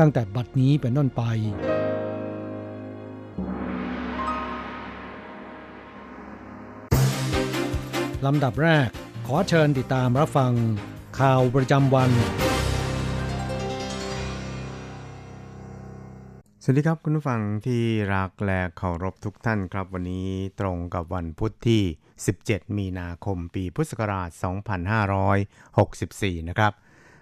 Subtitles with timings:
[0.00, 1.22] ตั้งแต่บัดนี้เป็นต้นไป
[8.26, 8.88] ลำดับแรก
[9.26, 10.52] ขอเชิญติดตามรับฟัง
[11.18, 12.10] ข่าวประจำวัน
[16.62, 17.82] สวัสดีครับคุณผู้ฟังที่
[18.14, 20.28] รักและเคารพทุกท่านครับ วันนี้
[20.60, 21.82] ตรงกับวันพุทธที่
[22.30, 24.30] 17 มีนาคมปีพุทธศักราช
[26.40, 26.72] 2564 นะครับ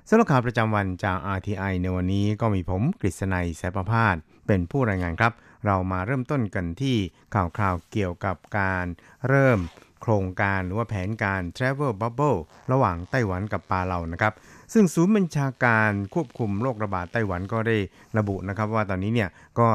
[0.08, 4.16] สำหรับข่าวประจำวันจาก RTI ในวันนี้ก็มีผมกฤษณัยสายประพาส
[4.46, 5.32] เป็นผู้รายงานครับ
[5.66, 6.96] เรามาเริ่มต้นกันที่
[7.34, 8.86] ข่าวคราวเกี่ยวกับการ
[9.28, 9.58] เริ่ม
[10.02, 12.38] โครงการหรือว่าแผนการ Travel Bubble
[12.72, 14.32] ระหว่างไต้หวันกับปาเลานะครับ
[14.72, 17.76] ซึ่งศูนย์บัญชาการควบคุมโรคระบาดไต้หวันก็ได้
[18.18, 19.28] ระบุนะครับ ว่าตอนนี้เนี่ย
[19.58, 19.68] ก็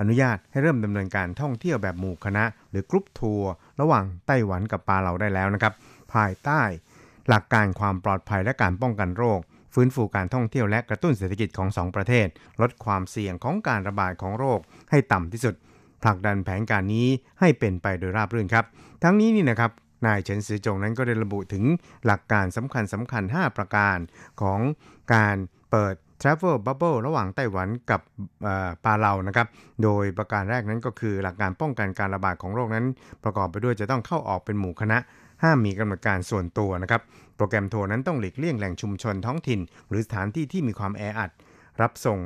[0.00, 3.50] อนุญาตให้เริ่มดำเนินการท่องเที่ยวแบบหมู่คณะ หรือกรุ๊ปทัวร์
[3.80, 5.74] ระหว่างไต้หวันกับปาเลาได้แล้วนะครับ
[6.12, 6.62] ภายใต้
[7.28, 9.40] หลักการความปลอดภัยและการป้องกันโรค
[9.78, 12.28] ฟื้นฟูการท่องเที่ยวและกระตุ้นเศรษฐกิจของสองประเทศ
[12.60, 15.54] ลดความเสี่ยงของการระบาดของโรคให้ต่ำที่สุด
[16.02, 17.08] ผลักดันแผนการนี้
[17.40, 18.64] ให้เป็นไปโดยราบรื่นครับ
[19.02, 19.70] ทั้งนี้นี่นะครับ
[20.06, 21.64] นายเฉินซือจงนั้นก็ได้ระบุถึง
[22.06, 23.98] หลักการสำคัญสำคัญ 5 ประการ
[24.40, 24.60] ของ
[25.14, 25.36] การ
[25.70, 28.00] เปิด Travel Bubble ระหว่างไต้หวันกับ
[28.84, 29.46] ปาเลานะครับ
[29.82, 32.86] โดยประการแรกนั้นก็คือหลักการป้องกันการระบาดของโรคนั้น
[33.24, 34.98] ประกอบไปด้วยจะต้องเข้าออกเป็นหมู่คณะ
[35.42, 37.02] ห้ามมีกำหนดการส่วนตัวนะครับ
[37.36, 41.30] โปรแกรมทัวร์นั้นต้องหลีกเลี่ยงแหล่งชุมชนท้องถิ่น หรือสถานที่ที่มีความแออัด
[41.82, 42.18] รับส่ง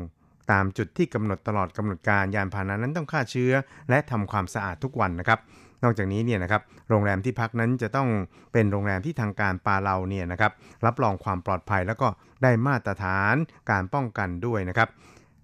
[0.53, 3.53] ตามจุดที่กำหนดตลอดกำหนดการยานพาหนะนั้นต้องฆ่าเชื้อ
[3.91, 5.39] และทำความสะอาดทุกวันนะครับ
[5.85, 8.09] นอกจากนี้เนี่ยนะครับโรงแรมที่พักนั้นจะต้อง
[8.53, 10.53] เป็นโรงแรมที่ทางการปาเลาเนี่ยนะครับ
[10.87, 12.09] รับรองความปลอดภัยแล้วก็
[12.43, 13.35] ได้มาตรฐาน
[13.71, 14.89] การป้องกันด้วยนะครับ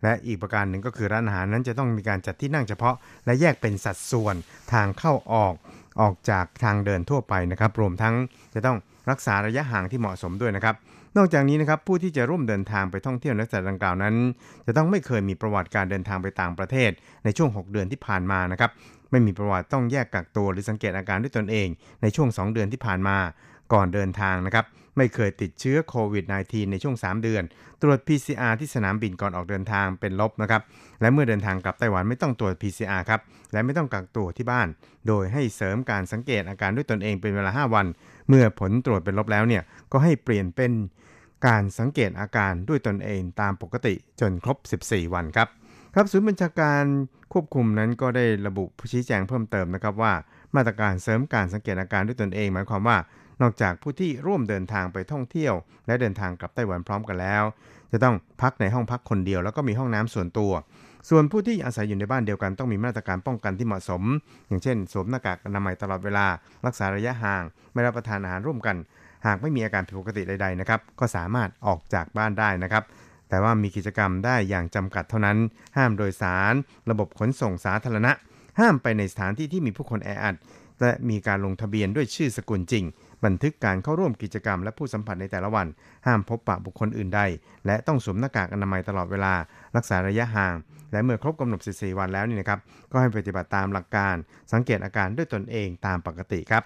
[0.03, 2.95] และอีกประการหนึ่งก็คือร้านอาหารนั้นจะต้องมีการจัดที่นั่งเฉพาะ
[3.27, 4.37] และแยกเป็นสัดส่วน
[4.73, 5.55] ทางเข้าออก
[6.01, 8.15] ออกจากทางเดินทั่วไปนะครับ รวมทั้ง
[8.55, 8.77] จะต้อง
[9.11, 10.75] รักษาระยะห่างที่เหมาะสมด้วยนะครับ
[11.17, 14.15] นอกจากนี้นะครับผู้ที่จะร่วมเดินทางไปท่องเที่ยวในสถานดังกล่าวนั้น
[14.67, 16.91] จะต้องไม่เคยมีประวัติการเดินทางไปต่างประเทศ
[17.25, 18.71] ในช่วง 6 เดือนที่ผ่านมานะครับ
[19.11, 21.69] ไม่มีประวัติต้องแยกกักตัวหรือสังเกตอาการด้วยตนเอง
[22.03, 23.17] ในช่วง 2 เดือนที่ผ่านมา
[23.73, 24.65] ก่อนเดินทางนะครับ
[24.97, 27.43] ไม่เคยติดเชื้อโควิด -19 ในช่วง 3 เดือน
[27.83, 30.63] ตรวจ PCR ที่สนามบินก่อนออกเดินทางเป็นลบนะครับ
[31.01, 33.21] และเมื่อเดินทางกลับไต้หวันไม่ต้องตรวจ PCR ครับ
[33.53, 34.69] และไม่ต้องกักตัวที่บ้าน
[35.09, 37.87] โดยให้เสริมการสังเกตอาการด้วยตนเองเป็นเวลา 5 วัน
[38.29, 39.63] เมื่อผลตรวจเป็นลบแล้วเนี่ย
[39.93, 40.73] ก็ให้เปลี่ยนเป็น
[41.47, 45.49] การสังเกตอาการด้วยตนเองตามปกติจนครบ 14 วันครับ
[45.95, 46.85] ครับศูนย์บัญชาการ
[47.33, 50.13] ควบคุมนั้นก็ได้ระบุผู้ชี้แจงเพิ่มเติมนะครับว่า
[50.57, 52.99] มาตรการเสริมการสังเกตอาการด้วยตนเอง หมายความว่า
[53.43, 55.55] นอกจากผู้ที่ร่วมเดินทางไปท่องเที่ยว
[55.87, 57.45] และเดินทางกลับไต้หวันพร้อมกันแล้ว
[57.93, 60.53] จะต้องพักในห้องพักคนเดียวแล้วก็มีห้องน้ำส่วนตัว
[61.11, 64.03] ส่วนผู้ที่อาศัยอยู่ในบ้านเดียวกันต้องมีมาตรการป้องกันที่เหมาะสม
[64.49, 66.27] อย่างเช่น สวมหน้ากากอนามัยตลอดเวลา
[66.67, 67.43] รักษาระยะห่าง
[67.73, 68.77] ไม่รับประทานอาหารร่วมกัน
[69.27, 72.85] หากไม่มีอาการผิดปกติใดๆนะครับก็สามารถออกจากบ้านได้นะครับ
[73.29, 75.39] แต่ว่ามีกิจกรรมได้อย่างจำกัดเท่านั้น
[75.77, 76.55] ห้ามโดยสาร
[76.91, 78.13] ระบบขนส่งสาธารณะ
[78.61, 80.35] ห้ามไปในสถานที่ที่มีผู้คนแออัด
[80.81, 82.85] และมีการลงทะเบียนด้วยชื่อสกุลจริง
[83.25, 85.67] บันทึกการเข้าร่วมกิจกรรมและผู้สัมผัสในแต่ละวัน
[86.07, 87.21] ห้ามพบปะบุคคลอื่นใด
[87.67, 89.35] และต้องสวมหน้ากากอนามัยตลอดเวลา
[89.77, 90.55] รักษาระยะห่าง
[90.93, 92.61] และเมื่อครบกำหนด 14 วันแล้วนี่นะครับ
[92.93, 94.15] ก็ให้ปฏิบัติตามหลักการ
[94.53, 96.63] สังเกตอาการด้วยตนเองตามปกติครับ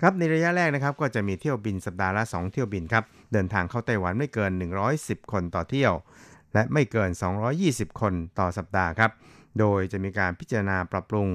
[0.00, 4.52] ครับในระยะแรกนะครับก็จะมีเที่ยวบินสัปดาห์ละ 2 เที่ยวบินครับเดินทางเข้าไต้หวันไม่เกิน
[4.92, 5.92] 110 คนต่อเที่ยว
[6.54, 7.10] และไม่เกิน
[7.56, 9.10] 220 คนต่อสัปดาห์ครับ
[9.60, 11.28] โดยจะมีการพิจารณาปรับปรุง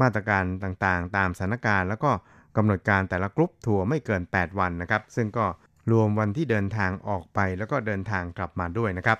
[0.00, 2.10] มาตรการต่างๆ ตามสถานการณ์ แล้วก็
[2.56, 5.46] กำหนดการแต่ละกรุ๊ปทัวร์ไม่เกิน 8 วันนะครับ ซึ่งก็
[5.90, 9.18] รวมวันที่เดินทางออกไปแล้วก็เดินทางกลับมาด้วยนะครับ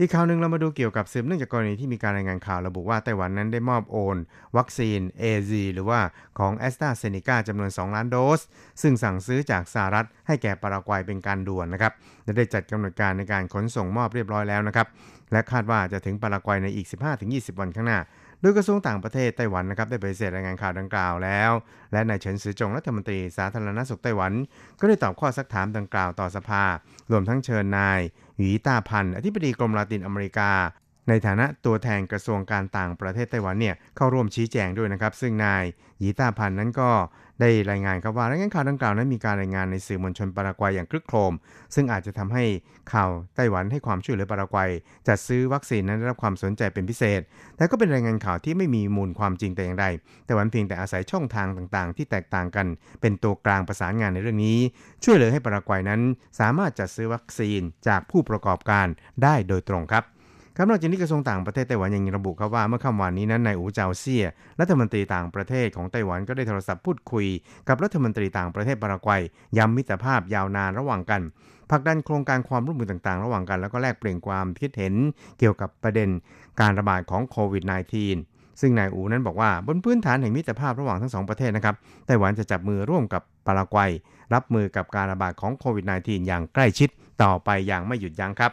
[0.00, 4.16] อีกข่าวหนึ่งเรามาดูเกี่ยวกับสืบเนื่องจากกรณีที่มีการรายงานข่าวระบุว่าไต้หวันนั้นได้มอบโอน
[4.56, 6.00] วัคซีน AZ หรือว่า
[6.38, 8.40] ของ a s t r a z เซ e c a จำนวน 2 ล้านโดส
[8.82, 11.92] ซึ่งสั่งซื้อจากสหรัฐให้แก่ปารากวัยเป็นการด่วนนะครับ
[12.24, 14.86] และได้จัดกำหนดการในการขนส่งมอบเรียบร้อยแล้วนะครับ
[15.32, 16.86] และคาดว่าจะถึงปารากวัยในอีก
[17.22, 17.98] 15-20 วันข้างหน้า
[18.44, 21.50] ดยกระทรวงต่างประเทศไต้หวันนะครับได้ปฏิเสธรายงานข่าวดังกล่าวแล้ว
[21.92, 24.32] และนายเฉินซือจงรัฐมนตรีสาธารณสุขไต้หวัน
[24.80, 26.64] ก็ได้ตอบข้อซักถามดังกล่าวต่อสภา
[27.10, 28.00] รวมทั้งเชิญนาย
[28.38, 30.50] หยีตาพันธ์อธิบดีกรมลาตินอเมริกา
[31.08, 35.64] ในฐานะตัวแทนกระทรวงการต่างประเทศไต้หวันเนี่ยเข้าร่วมชี้แจงด้วยนะครับ ซึ่งนาย
[36.00, 36.90] หยีตาพันธ์นั้นก็
[37.40, 41.34] ได้รายงานครับว่ารายงานข่าวดังกล่าวนั้นมีการรายงานในสื่อมวลชนปารากวัยอย่างคลึกโครม
[41.74, 42.44] ซึ่งอาจจะทำให้
[42.92, 44.70] ข่าวไต้หวันให้ความช่วยเหลือปารากวัย
[45.08, 47.20] จัดซื้อวัคซีนนั้นได้รับความสนใจเป็นพิเศษ
[47.56, 49.86] แต่ก็เป็นรายงานข่าวที่ไม่มีมูลความจริงแต่อย่างใด
[50.24, 52.66] ไต้หวันเพียงแต่อาศัยช่องทางต่างๆ ที่แตกต่างกัน
[53.00, 54.58] เป็นตัวกลางประสานงานในเรื่องนี้
[55.04, 56.00] ช่วยเหลือให้ปารากวัยนั้น
[56.40, 58.86] สามารถจัดซื้อวัคซีนจากผู้ประกอบการ
[59.22, 60.04] ได้โดยตรงครับ
[60.56, 64.24] ครับนอกจากนี้กระทรวงต่างประเทศไต้หวันยังระบุครับว่าเมื่อค่ำวานนี้นั้นนายอูเจาเซีย
[64.60, 67.26] รัฐมนตรีต่างประเทศของไต้หวันก็ได้โทรศัพท์พูดคุย
[67.68, 69.22] กับรัฐมนตรีต่างประเทศปารากวัย
[69.58, 71.20] ย้ำมิตรภาพยาวนานระหว่างกัน
[71.70, 74.94] ผลักดันโครงการความร่วมมือต่างๆ ระหว่างกันแล้วก็แลกเปลี่ยนความคิดเห็น
[75.38, 76.08] เกี่ยวกับประเด็น
[76.60, 77.64] การระบาดของโควิด
[78.12, 81.74] -19 ซึ่งนายอูนั้นบอกว่าบนพื้นฐานแห่งมิตรภาพระหว่างทั้งสองประเทศนะครับ
[82.06, 83.90] ไต้หวันจะจับมือร่วมกับปารากวัย
[84.34, 86.88] รับมือกับการระบาดของโควิด -19 อย่างใกล้ชิด
[87.22, 88.52] ต่อไปอย่างไม่หยุดยั้งครับ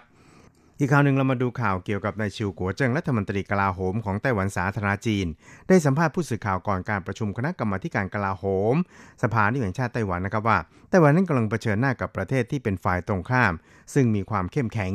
[0.84, 5.28] อีกข่าวหนึ่งเรามาดูข่าวเกี่ยวกับนายชิวกัวเจิงรัฐมนตรีกลาโหมของไต้หวันสาธารณจีน
[5.68, 8.76] ได้สัมภาษณ์ผู้สื่อข่าวก่อนการประชุมคณะกรรมาการกลาโหม
[9.24, 10.58] สภานิติแห่งชาติไต้หวันนะครับว่า
[10.90, 13.54] ไต้หวันนั้นกำลังเผชิญหน้ากับประเทศที่เป็นฝ่ายตรงข้าม
[13.94, 14.94] ซึ่งมีความเข้มแข็ง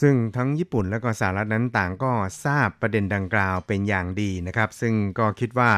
[0.00, 2.12] ซึ่งทั้งญี่ปุ่นและก็สหรัฐนั้นต่างก็
[2.44, 5.72] ทราบประเด็นดังกล่าวเป็นอย่างดีนะครับ ซึ่งก็คิดว่า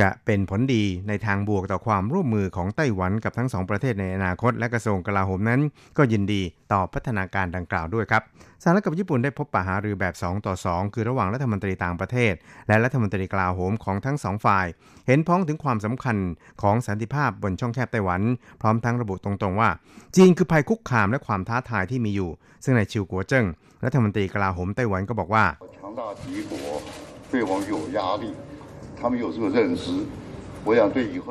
[0.00, 5.60] จะเป็นผลดีในทางบวกต่อความร่วมมือของไต้หวันกับทั้งสองประเทศในอนาคต และกระทรวงกลาโหมนั้น
[5.96, 8.22] ก็ยินดีต่อพัฒนาการดังกล่าวด้วยครับ
[8.62, 12.34] สหรัฐกับญี่ปุ่นได้พบปะหารือแบบ 2 ต่อ 2 คือระหว่างรัฐมนตรีต่างประเทศ
[12.68, 14.66] และรัฐมนตรีกลาโหมของทั้งสองฝ่าย
[15.06, 16.16] เห็นพ้องถึงความสำคัญ
[16.62, 18.22] ของสันติภาพบนช่องแคบไต้หวัน
[18.62, 19.70] พร้อมทั้งระบุตรงๆว่า
[20.16, 22.30] จีนคือภัยคุกคามและความท้าทายที่มีอยู่
[22.64, 23.46] ซึ่งในชิวกัวเจิ้ง
[23.84, 25.44] รัฐมนตรีกลาโหมไต้หวันก็บอกว่า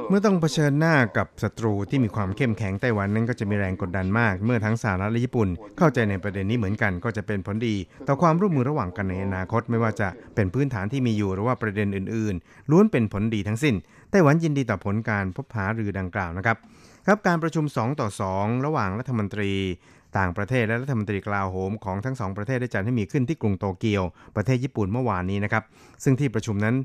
[0.10, 7.76] เมื่อต้องเผชิญหน้ากับศัตรูที่มีความเข้มแข็งไต้หวันนั้นก็จะมีแรงกดดันมาก เมื่อทั้งสหรัฐและญี่ปุ่น เข้าใจในประเด็นนี้เหมือนกันก็จะเป็นผลดี
[8.08, 13.76] ต่อความร่วมมือระหว่างกันในอนาคตไม่ว่าจะเป็นพื้นฐานที่มีอยู่หรือว่าประเด็นอื่นๆ ล้วนเป็นผลดีทั้งสิ้น
[14.12, 16.58] ไต้หวันยินดีต่อผลการพบหารือดังกล่าวนะครับ
[17.08, 19.52] ครับการประชุม 2 ต่อ 2 ระหว่างรัฐมนตรี
[20.18, 24.04] ต่างประเทศและรัฐมนตรีกลาโหมของทั้งสองประเทศได้จัดให้มีขึ้นที่กรุงโตเกียว
[24.36, 25.64] ประเทศญี่ปุ่นเมื่อวานนี้นะครับ
[26.04, 26.76] ซึ่งที่ประชุมนั้น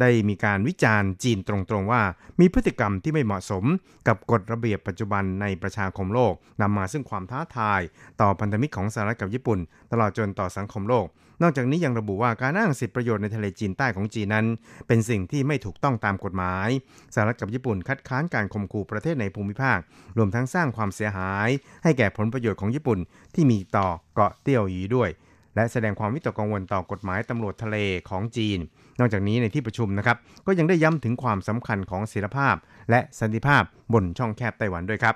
[0.00, 2.02] ได้มีการวิจารณ์จีนตรงๆว่า
[2.40, 3.64] มีพฤติกรรมที่ไม่เหมาะสม
[4.08, 7.80] กับกฎระเบียบปัจจุบันในประชาคมโลกนำมาซึ่งความท้าทาย
[8.20, 9.58] ต่อพันธมิตรของสหรัฐกับญี่ปุ่น
[9.92, 11.06] ตลอดจนต่อสังคมโลก
[11.42, 14.46] นอกจากนี้ยังระบุว่าการอ้างสิทธิประโยชน์ในทะเลจีนใต้ของจีนนั้น
[14.86, 16.68] เป็นสิ่งที่ไม่ถูกต้องตามกฎหมาย
[17.14, 19.78] สหรัฐกับญี่ปุ่นคัดค้านการข่มขู่ประเทศในภูมิภาค
[20.16, 21.48] รวมทั้งสร้างความเสียหาย
[21.84, 22.98] ให้แก่ผลประโยชน์ของญี่ปุ่น
[23.34, 25.10] ที่มีต่อเกาะเตี้ยวหยีด้วย
[25.54, 27.76] และแสดงความวิตกกังวลต่อกฎหมายตำรวจทะเล
[28.08, 28.58] ของจีน
[29.00, 32.54] นอกจากนี้ในที่ประชุมนะครับก็ยังได้ย้ำถึงความสำคัญของศิลภาพ
[32.90, 33.62] และสันติภาพ
[33.92, 35.14] บนช่องแคบไต้หวันด้วยครับ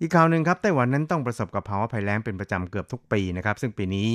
[0.00, 4.08] อีกข่าวหนึ่งครับไต้หวันนั้นต้องประสบกับภาวะภัยแล้งเป็นประจำเกือบทุกปีนะครับซึ่งปีนี้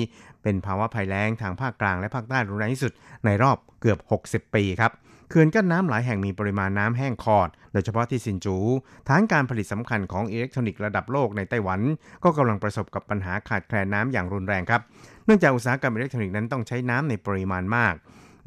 [0.43, 2.93] เป็นภาวะภัยแล้งทางภาคกลางและภาคใต้รุนแรงที่สุด
[3.25, 3.99] ในรอบเกือบ
[4.47, 4.91] 60 ปีครับ
[5.29, 8.55] เขื่อนกั้นน้ำหลายแห่งมีปริมาณน้ำแห้งคอด โดยเฉพาะที่ซินจู
[9.07, 11.79] ฐานการผลิตสำคัญของอิเล็กทรอนิกส์ระดับโลกในไต้หวัน
[12.23, 14.81] ก็กำลังประสบกับปัญหาขาดแคลนน้ำอย่างรุนแรงครับ
[15.25, 17.93] เนื่องจากอุตสาหกรรมอิเล็กทรอนิกส์นั้นต้องใช้น้ำในปริมาณมาก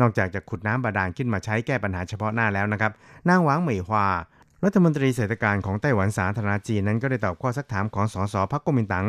[0.00, 2.92] นอกจากจะขุดน้ำบาดาลขึ้นมาใช้แก้ปัญหาเฉพาะหน้าแล้วนะครับ
[3.28, 4.06] นางหวังเหมยฮวา
[4.64, 9.06] รัฐมนตรีเศรษฐการของไต้หวันสาธารณจีนนั้นก็ได้ตอบข้อสักถามของสสพักกมินตัง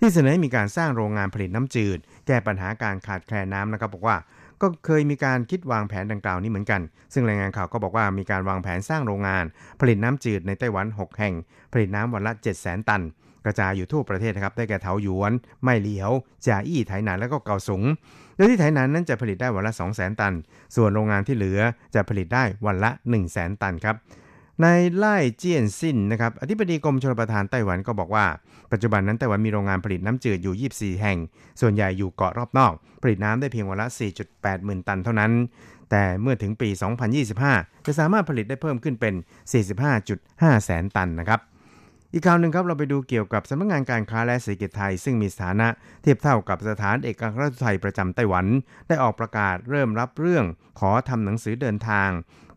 [0.00, 4.16] ที่เสนอให้มีการสร้างโรงงานผลิตน้ำจืด แก้ปัญหาการขาดแคลนน้ำนะครับบอกว่า
[4.62, 6.80] ก็เคยมีการคิดวางแผนดังกล่าวนี้เหมือนกัน
[7.14, 9.44] ซึ่งรายงานข่าวก็บอกว่ามีการวางแผนสร้างโรงงาน
[9.80, 11.34] ผลิตน้ำจืดในไต้หวัน 6 แห่ง
[11.72, 13.02] ผลิตน้ำวันละ 7 0 0 0 0 0 ตัน
[13.44, 15.32] กระจายอยู่ทั่วประเทศนะครับได้แก่เถาหยวน
[15.64, 16.12] ไม่เหลียว
[16.46, 17.82] จาอี้ไถหนานและก็เกาสง
[18.36, 20.34] โดยที่ไถหนานนั้นจะผลิตได้วันละ 2 0 0 0 0 0 ตัน
[20.76, 21.60] ส่วนโรงงานที่เหลือ
[21.94, 23.96] จะผลิตได้วันละ 1 0 0 0 0 0 ตันครับ
[24.62, 24.66] ใน
[24.96, 28.26] ไล่เจียนซินนะครับอธิบดีกรมชลประทานไต้หวันก็บอกว่า
[28.72, 31.18] ปัจจุบันนั้นไต้หวันมีโรงงานผลิตน้ำจืดอยู่ 24 แห่ง
[31.60, 33.86] ส่วนใหญ่อยู่เกาะรอบนอก ผลิตน้ำได้เพียงวันละ
[34.26, 35.32] 4.8 หมื่นตันเท่านั้น
[35.90, 36.68] แต่เมื่อถึงปี
[37.28, 39.14] 2025 จะสามารถผลิตได้เพิ่มขึ้นเป็น
[39.88, 41.40] 45.5 แสนตันนะครับ
[42.16, 45.68] อีกข่าวหนึ่งครับเราไปดูเกี่ยวกับสำนักงานการค้าและเศรษฐกิจไทย ซึ่งมีสถานะ
[46.02, 48.46] เทียบเท่ากับสถานเอกอัครราชทูตไทยประจำไต้หวัน
[48.88, 50.44] ได้ออกประกาศเริ่มรับเรื่อง
[50.80, 52.08] ขอทำหนังสือเดินทาง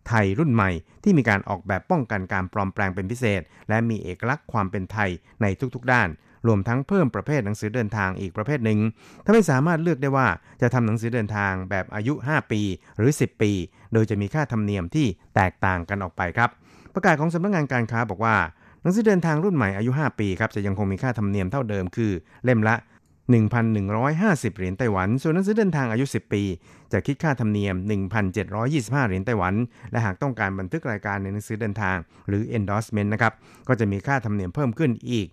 [0.07, 0.71] ไทยรุ่นใหม่
[1.03, 5.09] ที่มีการออกแบบป้องกันการปลอมแปลงเป็นพิเศษ และมีเอกลักษณ์ความเป็นไทย
[5.41, 6.09] ในทุกๆ ด้าน
[6.47, 8.79] รวมทั้งเพิ่มประเภทหนังสือเดินทางอีกประเภทหนึ่ง
[9.25, 10.27] ถ้าไม่สามารถเลือกได้ว่า
[10.61, 12.61] จะทำหนังสือเดินทางแบบอายุ 5 ปี
[12.97, 13.51] หรือ 10 ปี
[13.93, 16.49] โดยจะมีค่าธรรมเนียมที่แตกต่างกันออกไปครับ
[16.93, 18.35] ประกาศของสำนักงงานการค้าบอกว่า
[18.81, 22.11] หนังสือเดินทางรุ่นใหม่อายุ 5 ปีครับจะยังคงมีค่าธรรมเนียมเท่าเดิมคือ
[22.45, 22.75] เล่มละ
[23.31, 26.43] 1,150 เหรียญไต้หวัน ส่วนหนังสือเดินทางอายุ 10 ปี
[26.93, 27.75] จะคิดค่าธรรมเนียม
[28.41, 29.53] 1,725 เหรียญไต้หวัน
[29.91, 33.33] และหากต้องการบันทึกรายการในหนังสือเดินทาง หรือ endorsement นะครับ
[33.67, 35.27] ก็จะมีค่าธรรมเนียมเพิ่มขึ้นอีก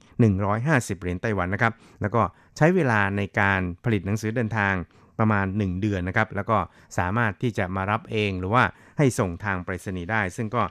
[0.49, 2.23] 150 เหรียญไต้หวันนะครับแล้วก็
[2.57, 4.75] ใช้เวลาในการผลิตหนังสือเดินทาง
[5.19, 6.59] ประมาณ 1 เดือนนะครับแล้วก็
[6.99, 8.65] สามารถที่จะมารับเองหรือว่า
[8.99, 10.63] ให้ส่งทางไปรษณีย์ได้ ซึ่งก็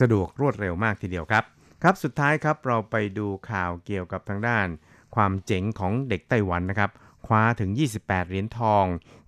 [0.00, 1.44] สะดวกรวดเร็วมากทีเดียวครับ
[1.86, 4.66] ครับสุดท้ายครับเราไปดูข่าวเกี่ยวกับทางด้าน
[5.14, 6.90] ความเจ๋งของเด็กไต้หวันนะครับ
[7.26, 8.84] คว้าถึง 28 เหรียญทอง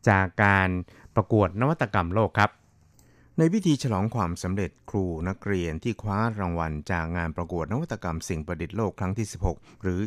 [0.09, 0.69] จากการ
[1.17, 2.51] ประกวดนวัตกรรมโลกครับ
[3.39, 10.01] ในพิธีฉลองความสำเร็จครูนักเรียนที่คว้ารางวัลจากงานประกวดนวัตกรรมสิ่งประดิษฐ์โลกครั้งที่ 16 หรือ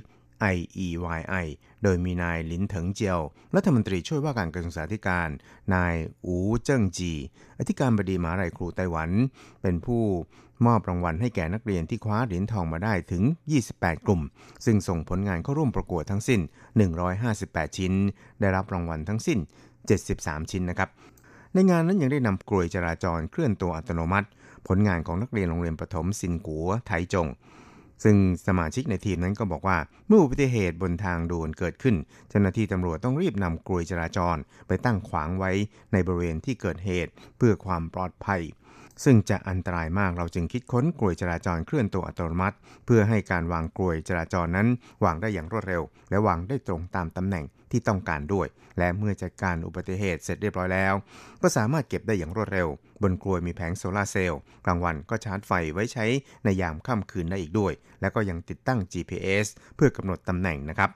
[0.56, 1.46] IEYI
[1.84, 3.20] โดยมีนายลินเถิงเจียว
[3.56, 5.10] รัฐมนตรีช่วยว่าการกระทรวงสาธารณสุข
[5.74, 7.14] นายอูเจิ้งจี
[7.60, 9.10] อธิการบดีมหาลัยครูไต้หวัน
[9.62, 10.04] เป็นผู้
[10.66, 13.24] มอบรางวัลให้แก่นักเรียนที่คว้าเหรียญทองมาได้ถึง
[13.66, 14.22] 28 กลุ่ม
[14.66, 16.42] ซึ่งส่งผลงานเข้าร่วมประกวดทั้งสิ้น
[17.10, 17.94] 158 ชิ้น
[18.40, 19.40] ได้รับรางวัลทั้งสิ้น
[19.96, 20.90] 73 ชิ้นนะครับ
[21.54, 24.28] ในงานนั้นยังได้นำกลวยจราจรเคลื่อนตัวอัตโนมัติ
[24.68, 27.28] ผลงานของนักเรียนโรงเรียนประถมสินกัวไทจง
[28.04, 31.96] ซึ่งสมาชิกในทีมนั้นก็บอกว่า เมื่ออุบัติเหตุบนทางด่วนเกิดขึ้น
[32.30, 34.38] เจ้าหน้าที่ตำรวจต้องรีบนำกลวยจราจร
[34.68, 35.52] ไปตั้งขวางไว้
[35.94, 38.42] ในบริเวณที่เกิดเหตุ เพื่อความปลอดภัย
[39.04, 44.68] ซึ่งจะอันตรายมากเราจึงคิดค้นกลวยจราจรเคลื่อนตัวอัตโนมัติ เพื่อให้การวางกลวยจราจรนั้น
[45.04, 50.94] วางได้อย่างรวดเร็ว และวางได้ตรงตามตำแหน่งที่ต้องการด้วย และเมื่อจัดการอุบัติเหตุเสร็จเรียบร้อยแล้ว
[51.42, 52.68] ก็สามารถเก็บได้อย่างรวดเร็ว
[53.02, 56.06] บนกลวยมีแผงโซลาเซลล์กลางวันก็ชาร์จไฟไว้ใช้
[56.44, 60.90] ในยามค่ำคืนได้อีกด้วย และก็ยังติดตั้ง GPS เพื่อกำหนดตำแหน่งนะครับ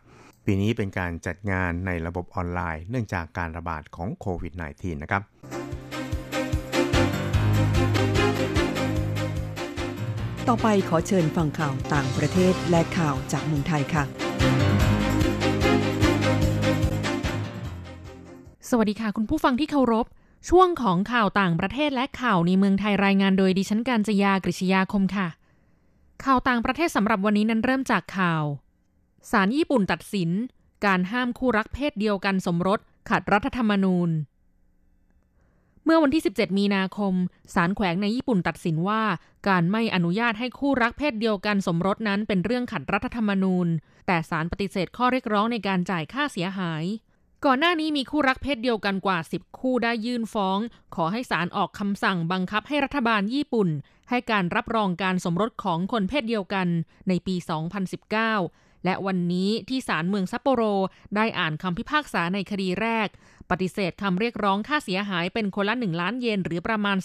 [0.45, 5.23] ปีนี้เป็นการจัดงานในระบบออนไลน์ เนื่องจากการระบาดของโควิด -19 นะครับ
[10.49, 14.03] ต่อไปขอเชิญฟังข่าวต่างประเทศและข่าวจากเมืองไทยค่ะ
[18.69, 20.05] สวัสดีค่ะ คุณผู้ฟังที่เคารพ
[20.49, 25.27] ช่วงของข่าวต่างประเทศและข่าวในเมืองไทยรายงานโดยดิฉันการจยากริชยาคมค่ะ
[26.25, 28.43] ข่าวต่างประเทศสำหรับวันนี้นั้นเริ่มจากข่าว
[29.31, 30.29] ศาลญี่ปุ่นตัดสิน
[30.85, 34.09] การห้ามคู่รักเพศเดียวกันสมรสขัดรัฐธรรมนูญ
[35.85, 37.13] เมื่อวันที่ 17 มีนาคม
[37.53, 39.03] ศาลแขวงในญี่ปุ่นตัดสินว่า
[39.47, 43.67] การไม่อนุญาตให้คู่รักเพศเดียวกันสมรสนั้นเป็นเรื่องขัดรัฐธรรมนูญ
[44.07, 46.83] แต่ศาลปฏิเสธข้อเรียกร้องในการจ่ายค่าเสียหาย
[47.45, 50.59] ก่อนหน้านี้มีคู่รักเพศเดียวกันกว่า 10 คู่ได้ยื่นฟ้อง
[50.95, 53.69] ขอให้ศาลออกคำสั่งบังคับให้รัฐบาลญี่ปุ่น
[54.09, 56.67] ให้การรับรองการสมรสของคนเพศเดียวกัน
[57.07, 57.35] ในปี
[58.09, 60.61] 2019 และวันนี้ที่ศาลเมืองซัปโปโร
[61.15, 63.07] ได้อ่านคำพิพากษาในคดีแรก
[63.49, 66.97] ปฏิเสธคำเรียกร้องค่าเสียหายเป็นคนละ 1 ล้านเยน หรือประมาณ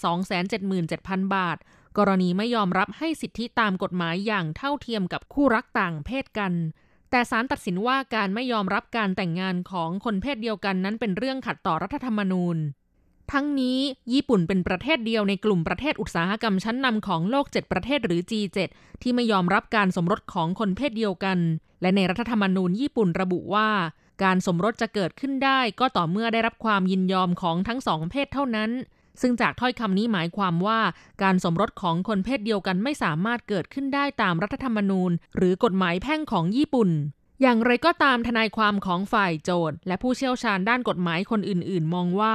[0.63, 1.57] 277,000 บาท
[1.99, 6.53] กรณีไม่ยอมรับให้สิทธิตามกฎหมายอย่างเท่าเทียมกับคู่รักต่างเพศกัน
[7.11, 12.57] แต่ศาลตัดสินว่าการไม่ยอมรับการแต่งงานของคนเพศเดียวกันนั้นเป็นเรื่องขัดต่อรัฐธรรมนูญ
[13.33, 13.79] ทั้งนี้
[14.13, 18.59] ญี่ปุ่นเป็นประเทศเดียวในกลุ่มประเทศอุตสาหกรรมชั้นนำของโลก 7 ประเทศหรือ G7
[19.03, 21.39] ที่ไม่ยอมรับการสมรสของคนเพศเดียวกัน
[21.83, 23.69] และในรัฐธรรมนูญญี่ปุ่นระบุว่า
[24.23, 28.71] การสมรสจะเกิดขึ้นได้ก็ต่อเมื่อได้รับความยินยอมของทั้งสองเพศเท่านั้น
[29.21, 30.81] ซึ่งจากถ้อยคำนี้หมายความว่า
[31.23, 36.91] การสมรสของคนเพศเดียวกันไม่สามารถเกิดขึ้นได้ตามรัฐธรรมนูญ หรือกฎหมายแพ่งของญี่ปุ่น
[37.43, 42.31] อย่างไรก็ตามทนายความของฝ่ายโจทย์ และผู้เชี่ยวชาญด้านกฎหมายคนอื่น ๆ มองว่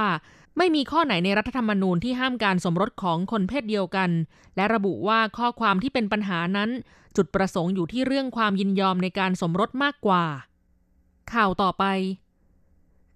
[0.56, 4.10] ไม่มีข้อไหนในรัฐธรรมนูญที่ห้ามการสมรสของคนเพศเดียวกัน
[4.56, 6.70] และระบุว่าข้อความที่เป็นปัญหานั้น
[7.16, 10.24] จุดประสงค์อยู่ที่เรื่องความยินยอมในการสมรสมากกว่า
[11.32, 11.84] ข่าวต่อไป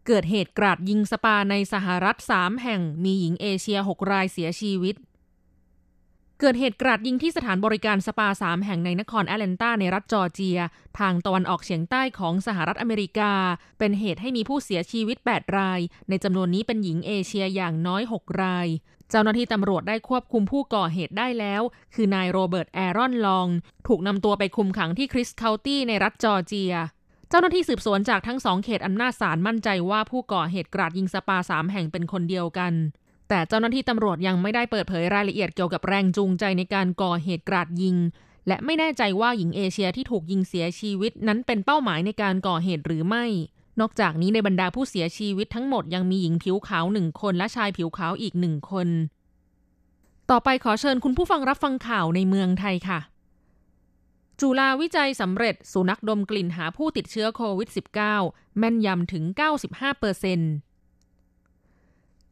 [0.07, 4.95] เกิดเหตุกราดยิงสปาในสหรัฐสามแห่งมีหญิงเอเชีย6รายเสียชีวิต
[6.41, 10.59] เกิดเหตุกราดยิงที่สถานบริการสปาสามแห่งในนครแอตแลนตาในรัฐจอร์เจีย
[10.99, 13.33] ทางตะวันออกเฉียงใต้ของสหรัฐอเมริกา
[13.79, 18.67] เป็นเหตุให้มีผู้เสียชีวิต 8 ราย ในจำนวนนี้เป็นหญิงเอเชียอย่างน้อย 6 ราย
[19.11, 21.63] เจ้าหน้าที่ตำรวจได้ควบคุมผู้ก่อเหตุได้แล้ว
[21.95, 23.49] คือนายโรเบิร์ตแอรอนลอง
[23.87, 26.75] ถูกนำตัวไปคุมขังที่ Crisp County ในรัฐจอร์เจีย
[27.29, 32.75] เจ้าหน้าที่สืบสวนจากทั้งสองเขตอำนาจศาลมั่นใจว่าผู้ก่อเหตุกราดยิงสปาสามแห่งเป็นคนเดียวกัน
[33.29, 37.97] แต่เจ้าหน้าที่ตำรวจยังไม่ได้เปิดเผยรายละเอียดเกี่ยวกับแรงจูงใจในการก่อเหตุกราดยิง
[38.49, 43.25] และไม่แน่ใจว่าหญิงเอเชียที่ถูกยิงเสียชีวิตนั้นเป็นเป้าหมายในการก่อเหตุหรือไม่
[43.81, 48.89] นอกจากนี้ในบรรดาผู้เสียชีวิตทั้งหมดยังมีหญิงผิวขาวหนึ่งคนและชายผิวขาวอีกหนึ่งคน
[50.31, 53.01] ต่อไปขอเชิญคุณผู้ฟังรับฟังข่าวในเมืองไทยค่ะ
[54.41, 57.69] จุฬาวิจัยสำเร็จสุนัขดมกลิ่นหาผู้ติดเชื้อโควิด
[58.15, 59.25] -19 แม่นยำถึง
[59.63, 60.53] 95%เปอร์เซ็นต์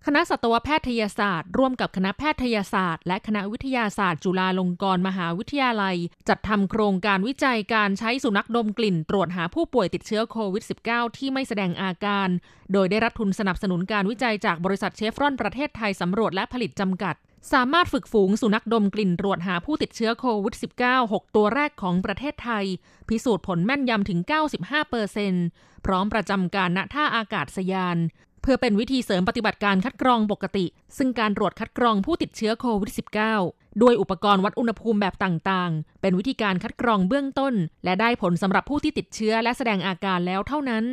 [0.09, 5.97] คณะสัตวแพทยศาสตร์ ร่วมกับคณะแพทยศาสตร์ และคณะวิทยาศาสตร์ จุฬาลงกรณ์มหาวิทยาลัย
[6.29, 12.29] จัดทำโครงการวิจัยการใช้สุนัขดมกลิ่น ตรวจหาผู้ป่วยติดเชื้อโควิด -19 ที่ไม่แสดงอาการ
[12.73, 17.15] โดยได้รับทุนสนับสนุนการวิจัยจากบริษัทเชฟรอนประเทศไทยสำรวจและผลิตจำกัด
[17.53, 22.65] สามารถฝึกฝูงสุนัขดมกลิ่นตรวจหาผู้ติดเชื้อโควิด -19 6 ตัวแรกของประเทศไทย
[23.09, 24.21] พิสูจน์ผลแม่นยำถึง
[24.55, 25.47] 95%เปอร์เซ็นต์
[25.87, 27.99] พร้อมประจำการณท่าอากาศยาน
[28.47, 30.67] พื่อเป็นวิธีเสริมปฏิบัติการคัดกรองปกติ
[30.99, 32.93] ซึ่งการตรวจคัดกรองผู้ติดเชื้อโควิด
[33.37, 37.55] -19 ด้วยอุปกรณ์วัดอุณหภูมิแบบต่างๆ เป็นวิธีการคัดกรองเบื้องต้น
[37.85, 40.85] และได้ผลสำหรับผู้ที่ติดเชื้อและแสดงอาการแล้วเท่านั้น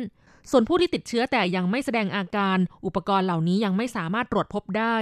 [0.50, 4.96] ส่วนผู้ที่ติดเชื้อแต่ยังไม่แสดงอาการ อุปกรณ์เหล่านี้ยังไม่สามารถตรวจพบได้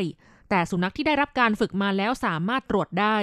[0.54, 3.16] แต่สุนัขที่ได้รับการฝึกมาแล้วสามารถตรวจได้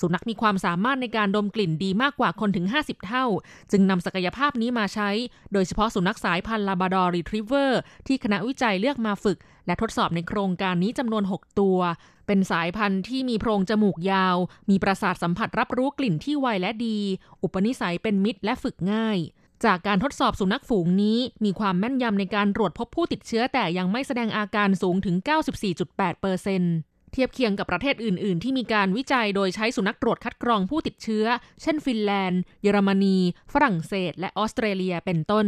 [0.00, 3.24] สุนัขมีความสามารถในการดมกลิ่นดีมากกว่าคนถึง 50 เท่า
[3.70, 5.10] จึงนำศักยภาพนี้มาใช้
[5.52, 11.78] โดยเฉพาะสุนัขสายพันธุ์ลาบราดอร์รีทรีเวอร์ที่คณะวิจัยเลือกมาฝึก และทดสอบในโครงการนี้จำนวน 6 ตัว
[12.26, 14.36] เป็นสายพันธุ์ที่มีโพรงจมูกยาว
[14.70, 16.98] มีประสาทสัมผัสรับรู้กลิ่นที่ไวและดี
[17.42, 19.18] อุปนิสัยเป็นมิตรและฝึกง่าย
[19.64, 25.16] จากการทดสอบสุนัขฝูงนี้ มีความแม่นยำในการตรวจพบผู้ติดเชื้อแต่ยังไม่แสดงอาการสูงถึง
[25.68, 26.74] 94.8%เปอร์เซ็นต์
[27.12, 31.26] เทียบเคียงกับประเทศอื่น ๆ ที่มีการวิจัยโดยใช้สุนัขตรวจคัดกรองผู้ติดเชื้อ
[31.62, 33.18] เช่น ฟินแลนด์ เยอรมนี
[33.52, 35.46] ฝรั่งเศส และออสเตรเลียเป็นต้น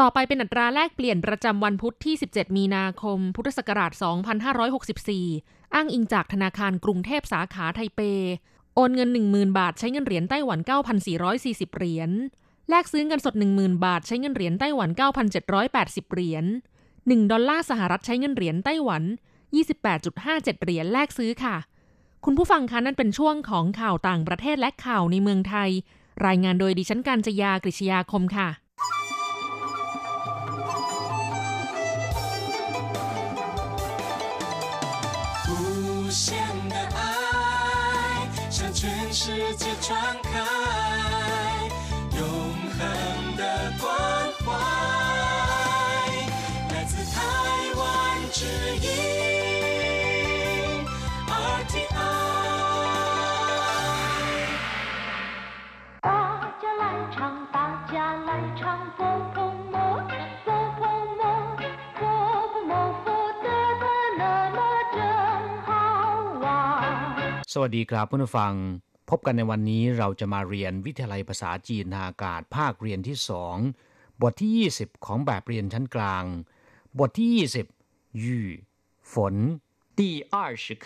[0.00, 3.92] ต่อไปเป็นอัตราแลกเปลี่ยนประจำวันพุธที่ 17 มีนาคม พุทธศักราช
[4.78, 8.00] 2564 อ้างอิงจากธนาคารกรุงเทพสาขาไทเป
[8.80, 10.58] โอนเงิน 10,000 บาท ใช้เงินเหรียญไต้หวัน
[11.18, 12.10] 9,440 เหรียญ
[12.68, 14.90] แลกซื้อเงินสด 10,000 บาท ใช้เงินเหรียญไต้หวัน
[15.50, 16.44] 9,780 เหรียญ
[16.88, 19.02] 1 ดอลลาร์สหรัฐใช้เงินเหรียญไต้หวัน
[19.82, 21.56] 28.57 เหรียญแลกซื้อค่ะ
[22.24, 25.70] คุณผู้ฟังคะนั่นเป็นช่วงของข่าวต่างประเทศและข่าวในเมืองไทย
[26.26, 28.48] รายงานโดยดิฉันการจยากริชยาคมค่ะ
[67.53, 68.53] สวัสดีครับเพื่อนฟัง
[69.09, 73.57] พบกันในวันนี้เราจะมาเรียนวิทยาลัยภาษาจีนทางอากาศภาคเรียนที่สอง
[74.21, 76.25] บทที่ 20 ของแบบเรียนชั้นกลาง
[76.99, 77.29] บทที่
[77.75, 78.47] 20ยู่
[79.11, 79.35] ฝน
[79.99, 80.01] 第
[80.33, 80.85] 二十课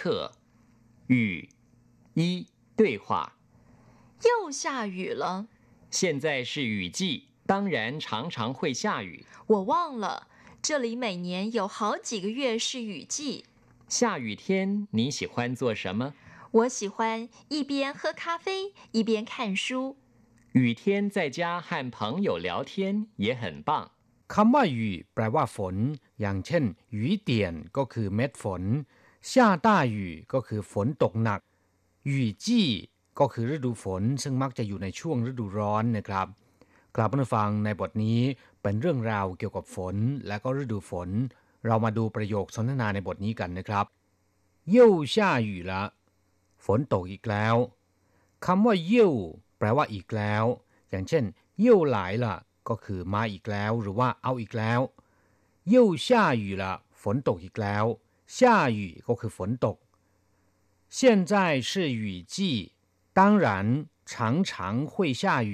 [1.07, 1.49] 雨
[2.19, 2.21] 一
[2.79, 3.05] 对话
[4.27, 5.23] 又下雨了
[5.97, 6.99] 现在是雨季
[7.45, 10.27] 当然常常会下雨我忘了
[10.61, 13.45] 这里每年有好几个月是雨季
[13.87, 16.13] 下雨天你喜欢做什么
[16.51, 19.97] 我喜欢一边喝咖啡一边看书。
[20.53, 23.91] 雨天在家和朋友聊天也很棒。
[24.27, 25.75] คำว่า雨แปลว่าฝน
[26.21, 27.29] อย่างเช่น雨点
[27.77, 28.63] ก็คือเม็ดฝน
[29.29, 31.39] 下大雨ก็คือฝนตกหนัก
[32.11, 32.45] 雨季
[33.19, 36.27] ก็คือฤดูฝน ซึ่งมักจะอยู่ในช่วงฤดูร้อนนะครับ
[36.95, 38.19] กลับมาฟังในบทนี้
[38.61, 39.95] เป็นเรื่องราวเกี่ยวกับฝน
[40.27, 41.09] และก็ฤดูฝน
[41.65, 43.85] เรามาดูประโยคสนทนาในบทนี้กันนะครับ
[44.75, 44.77] 又
[45.13, 45.15] 下
[45.47, 45.71] 雨了
[46.65, 47.55] ฝนตกอีกแล้ว
[48.45, 49.13] คำว่าเยี่ยว
[49.57, 50.45] แปลว่าอีกแล้ว
[50.89, 51.23] อย่างเช่น
[51.59, 52.35] เยี่ยวหลายละ
[52.69, 54.79] ก็คือมาอีกแล้ว หรือว่าเอาอีกแล้ว
[55.67, 56.07] เยี่ยว下
[56.41, 56.63] 雨了
[57.01, 57.85] ฝนตกอีกแล้ว
[58.37, 58.37] 下
[58.77, 59.77] 雨ก็คือฝนตก
[60.97, 60.99] 现
[61.31, 61.33] 在
[61.69, 61.71] 是
[62.01, 62.01] 雨
[62.33, 62.35] 季
[63.17, 63.45] 当然
[64.11, 64.51] 常常
[64.91, 65.53] 会下雨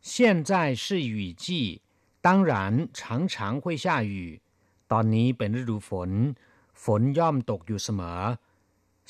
[0.00, 0.12] 现
[0.48, 1.44] 在是雨季
[2.26, 4.40] 当然常常会下雨
[4.92, 6.10] ตอนนี้เป็นฤดูฝน
[6.84, 8.20] ฝนย่อมตกอยู่เสมอ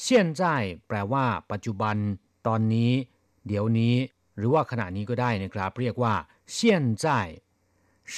[0.04, 0.06] 现
[0.40, 0.42] 在
[0.86, 1.96] แปลว่า ปัจจุบัน
[2.46, 2.92] ตอนนี้
[3.46, 3.94] เดี๋ยวนี้
[4.36, 6.14] หรือว่าขณะนี้ก็ได้นะครับ เรียกว่า
[6.56, 6.58] 现
[7.02, 7.04] 在
[8.14, 8.16] 是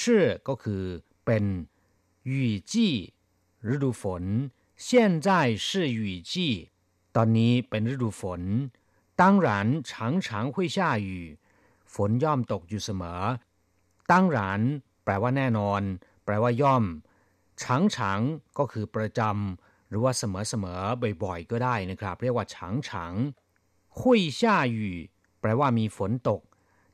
[0.49, 0.83] ก็คือ
[1.25, 1.45] เป็น
[2.29, 2.33] 雨
[2.71, 2.73] 季
[3.73, 4.23] ฤดูฝน
[4.87, 4.87] 现
[5.27, 5.29] 在
[5.67, 6.33] 是雨季
[7.17, 8.43] ตอนนี้เป็นฤดูฝน
[9.21, 9.49] 当然
[9.89, 9.91] 常
[10.25, 11.09] 常会下雨
[11.95, 13.21] ฝนย่อมตกอยู่เสมอ
[14.11, 14.39] 当然
[15.05, 15.83] แปลว่าแน่นอน
[16.25, 16.85] แปลว่าย่อม
[17.61, 17.63] 常
[17.95, 17.97] 常
[18.59, 23.15] ก็คือประจำ หรือว่าเสมอๆบ่อยๆ ก็ได้นะครับ เรียกว่าฉางฉาง
[23.99, 24.41] หุย下
[24.77, 24.79] 雨
[25.41, 26.41] แปลว่ามีฝนตก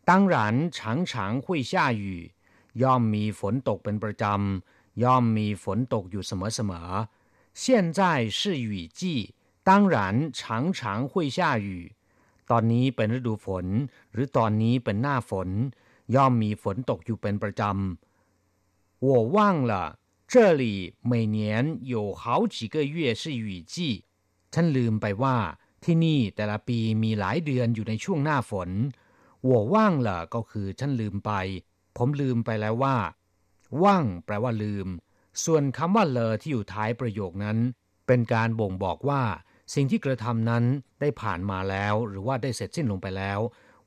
[0.08, 0.36] 当然
[0.76, 0.78] 常
[1.10, 1.12] 常
[1.44, 2.02] 会下雨
[2.82, 7.64] ย่อมมีฝนตกเป็นประจำย่อมมีฝนตกอยู่เสมอๆ现
[7.98, 8.00] 在
[8.38, 8.68] 是雨
[8.98, 9.00] 季
[9.68, 9.96] 当然
[10.38, 10.40] 常
[10.78, 11.68] 常会下雨
[12.50, 13.66] ตอนนี้เป็นฤดูฝน
[14.12, 15.48] หรือตอนนี้เป็นหน้าฝน
[16.14, 19.36] ย่อมมีฝนตกอยู่เป็นประจำ我忘
[19.70, 19.72] 了
[20.32, 20.64] 这里
[21.10, 21.38] 每年
[21.92, 23.74] 有好几个月是雨季
[24.52, 25.36] ฉันลืมไปว่า
[25.84, 28.70] ที่นี่แต่ละปีมีหลายเดือนอยู่ในช่วงหน้าฝน
[29.48, 29.74] 我忘
[30.06, 31.32] 了ก็คือฉันลืมไป
[31.96, 32.96] ผมลืมไปแล้วว่า
[33.82, 34.86] ว่างแปลว่าลืม
[35.44, 37.58] ส่วนคำว่าเลอที่อยู่ท้ายประโยคนั้น
[38.06, 39.22] เป็นการบ่งบอกว่า
[39.74, 40.64] สิ่งที่กระทำนั้น
[41.00, 43.40] ได้ผ่านมาแล้ว หรือว่าได้เสร็จสิ้นลงไปแล้ว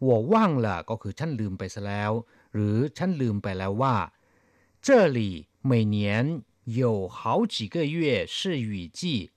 [0.07, 0.34] 我忘
[0.65, 2.12] 了ก็คือฉันลืมไปซะแล้ว
[2.53, 3.95] หรือฉันลืมไปแล้วว่า
[4.86, 5.19] 这里
[5.65, 9.31] 每年有好几个月是雨季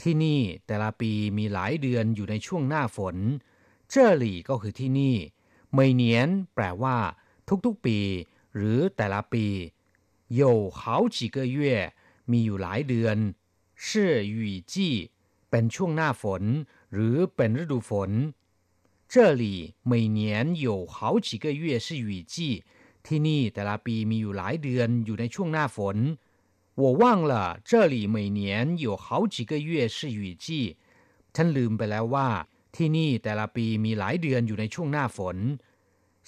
[0.00, 3.16] ที่นี่แต่ละปีมีหลายเดือนอยู่ในช่วงหน้าฝน
[3.92, 5.16] 这里ก็คือที่นี่
[5.76, 6.04] 每年
[6.54, 6.98] แปลว่า
[7.64, 7.98] ทุกๆปี
[8.56, 9.46] หรือแต่ละปี
[10.40, 10.42] 有
[10.78, 10.80] 好
[11.16, 11.58] 几个月
[12.30, 13.16] มีอยู่หลายเดือน
[13.84, 13.86] 是
[14.36, 14.38] 雨
[14.72, 14.74] 季
[15.50, 16.42] เป็นช่วงหน้าฝน
[16.92, 18.10] หรือเป็นฤดูฝน
[19.12, 19.44] 这里
[19.90, 20.20] 每年
[20.66, 22.34] 有好几个月是雨季
[23.06, 25.96] ที่นี่แต่ละปีมีอยู่หลายเดือนอยู่ในช่วงหน้าฝน
[26.80, 27.34] 我忘了
[27.68, 28.40] 这里每年
[28.86, 30.46] 有好几个月是雨季
[31.34, 32.28] ฉันลืมไปแล้วว่า
[32.76, 35.36] ที่นี่แต่ละปีมีหลายเดือนอยู่ในช่วงหน้าฝน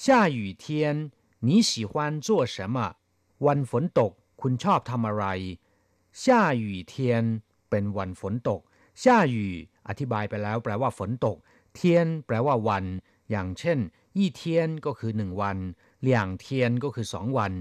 [0.04, 0.64] 下雨天
[1.46, 1.92] 你喜欢
[2.26, 2.76] 做什么
[3.46, 5.24] วันฝนตก คุณชอบทำอะไร
[6.22, 6.24] 下
[6.62, 6.94] 雨天
[7.70, 8.60] เป็นวันฝนตก
[9.02, 9.36] 下雨
[9.88, 11.36] อธิบายไปแล้วแปลว่าฝนตก
[11.74, 12.84] เทียนแปลว่าวัน
[13.30, 13.78] อย่างเช่น
[14.18, 15.58] ยี่เทียนก็คือหนึ่งวัน
[16.00, 17.52] เหลี่ยงเทียนก็คือสองวัน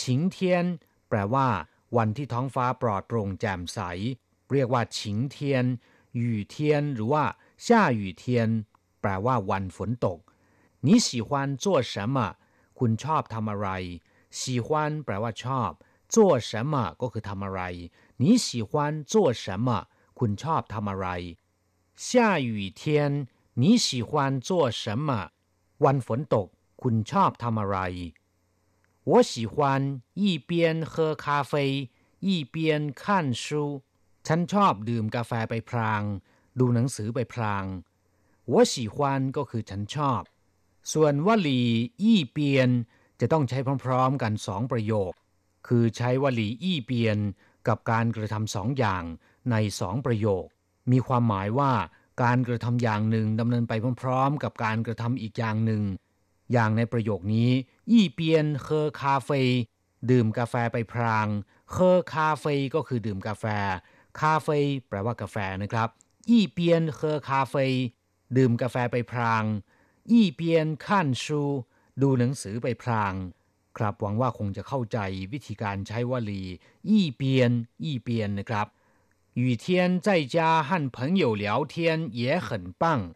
[0.00, 0.64] ฉิงเทียน
[1.08, 1.48] แปลว่า
[1.96, 3.78] วันที่ท้องฟ้าปลอดโปร่งแจ่มใส
[4.52, 5.64] เรียกว่าฉิงเทียน
[6.16, 7.24] หยู่เทียน หรือว่า
[7.64, 8.24] 下雨天
[9.00, 10.18] แปลว่าวันฝนตก
[10.86, 11.28] 你喜欢
[11.62, 12.16] 做什么
[12.78, 13.68] คุณชอบทำอะไร
[14.38, 14.68] 喜欢
[15.04, 15.70] แปลว่าชอบ
[16.14, 16.16] 做
[16.48, 17.60] 什么ก็คือทำอะไร
[18.22, 18.70] 你喜欢
[19.12, 19.68] 做什么
[20.18, 21.06] คุณชอบทำอะไร
[22.06, 22.82] 下雨天
[23.60, 24.10] 你喜欢
[24.48, 24.50] 做
[24.82, 25.08] 什么
[25.84, 26.48] วันฝนตก
[26.82, 27.78] คุณชอบทำอะไร
[29.10, 29.54] 我喜欢
[30.22, 30.50] 一边
[30.92, 30.92] 喝
[31.24, 31.52] 咖啡
[32.26, 32.54] 一边
[33.00, 33.02] 看
[33.42, 33.44] 书
[34.26, 36.02] ฉันชอบดื่มกาแฟไปพลาง
[36.58, 37.64] ดูหนังสือไปพลาง
[38.52, 38.96] 我喜欢
[39.36, 40.22] ก็คือฉันชอบ
[40.92, 41.62] ส่วนวลี
[42.02, 42.70] อี้เปียน
[43.20, 45.12] จะต้องใช้พร้อมๆกันสองประโยค
[45.68, 47.18] คือใช้วลีอี้เปียน
[47.68, 49.04] กับการกระทำสองอย่าง
[49.50, 50.46] ในสองประโยค
[50.90, 51.72] มีความหมายว่า
[52.23, 55.83] การกระทำอย่างหนึ่งดำเนินไปพร้อม ๆ กับการกระทำอีกอย่างหนึ่ง
[56.53, 57.49] อย่างในประโยคนี้
[57.91, 59.41] อี้เปียนเคอคาเฟ่
[60.11, 61.27] ดื่มกาแฟไปพราง
[61.71, 63.45] 喝咖啡 ก็คือดื่มกาแฟ
[64.19, 65.89] 咖啡 แปลว่ากาแฟนะครับ
[66.29, 67.65] อี้เปียนเคอคาเฟ่
[68.37, 69.43] ดื่มกาแฟไปพราง
[70.11, 71.41] อี้เปียนขั้นชู
[72.01, 73.13] ดูหนังสือไปพราง
[73.77, 74.97] ครับหวังว่าคงจะเข้าใจ
[75.33, 76.43] วิธีการใช้วลี
[76.89, 77.51] 一邊
[77.83, 78.67] 一邊 นะครับ
[79.38, 83.14] 雨天在家和朋友聊天也很棒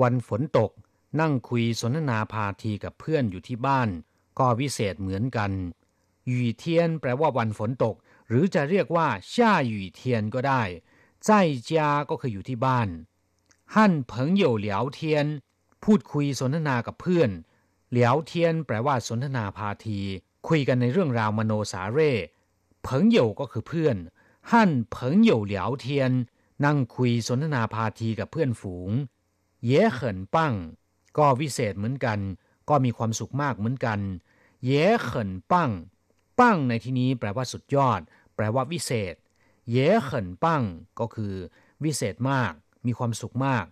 [0.00, 0.70] วันฝนตก
[1.20, 3.88] นั่งคุยสนทนาพาทีกับเพื่อนอยู่ที่บ้าน
[4.38, 5.52] ก็วิเศษเหมือนกัน
[6.30, 6.32] 雨
[6.62, 6.64] 天
[7.00, 7.94] แปลว่าวันฝนตก
[8.28, 9.34] หรือจะเรียกว่า下
[9.70, 10.00] 雨天
[10.34, 10.62] ก็ได้
[11.26, 11.28] 在
[11.70, 11.72] 家
[12.10, 12.88] ก็คืออยู่ที่บ้าน
[13.72, 13.76] 和
[14.10, 15.00] 朋友聊天
[15.84, 17.30] พูดคุยสนทนากับเพื่อน
[17.90, 20.00] เหลียวเทียนแปลว่าสนทนาพาที
[20.48, 22.12] คุยกันในเรื่องราวมโนสาเร่
[22.82, 23.96] เผิงเหยวก็คือเพื่อน
[24.52, 26.12] หั่นเผิงเหยวเหลียวเทียน
[26.64, 28.90] นั่งคุยสนทนาพาทีกับเพื่อนฝูง
[29.66, 30.54] เย่เขินปั้ง
[31.18, 32.18] ก็วิเศษเหมือนกัน
[32.68, 34.00] ก็มีความสุขมากเหมือนกัน
[34.64, 35.70] เย่เขินปั้ง
[36.40, 38.00] ปั้งในที่นี้แปลว่าสุดยอด
[38.34, 39.14] แปลว่าวิเศษ
[39.70, 40.62] เย่เขินปั้ง
[40.98, 41.34] ก็คือ
[41.84, 42.52] วิเศษมาก
[42.86, 43.66] มีความสุขมาก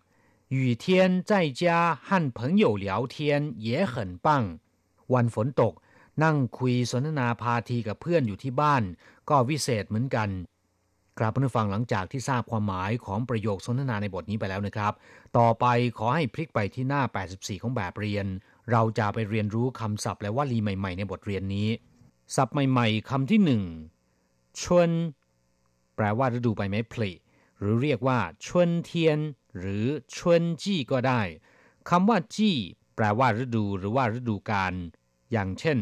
[0.55, 4.59] 雨天在家和朋友聊天也很棒
[5.15, 5.75] วันฝนตก
[6.23, 8.83] นั่งคุยสนทนาพาทีกับเพื่อนอยู่ที่บ้าน
[9.29, 10.29] ก็วิเศษเหมือนกัน
[11.18, 14.94] กราบผู้ฟังหลังจากที่ทราบความหมายของประโยคสนทนาในบทนี้ไปแล้วนะครับ
[15.38, 15.66] ต่อไป
[15.98, 17.02] ขอให้พลิกไปที่หน้า
[17.34, 18.26] 84 ของแบบเรียน
[18.72, 21.70] เราจะไปเรียนรู้คำศัพท์และวลีใหม่ ๆ ในบทเรียนนี้
[22.36, 23.64] ศัพท์ใหม่ๆคำที่หนึ่ง
[24.62, 24.90] ชวน
[25.96, 27.12] แปลว่าฤดูใบไม้ผลิ
[27.60, 29.20] หรือเรียกว่าชวนเทียน
[29.60, 31.22] หรือชวนจี้ก็ได้
[31.90, 32.56] คำว่าจี้
[32.96, 34.74] แปลว่าฤดูหรือว่าฤดูกาล
[35.32, 35.78] อย่างเช่น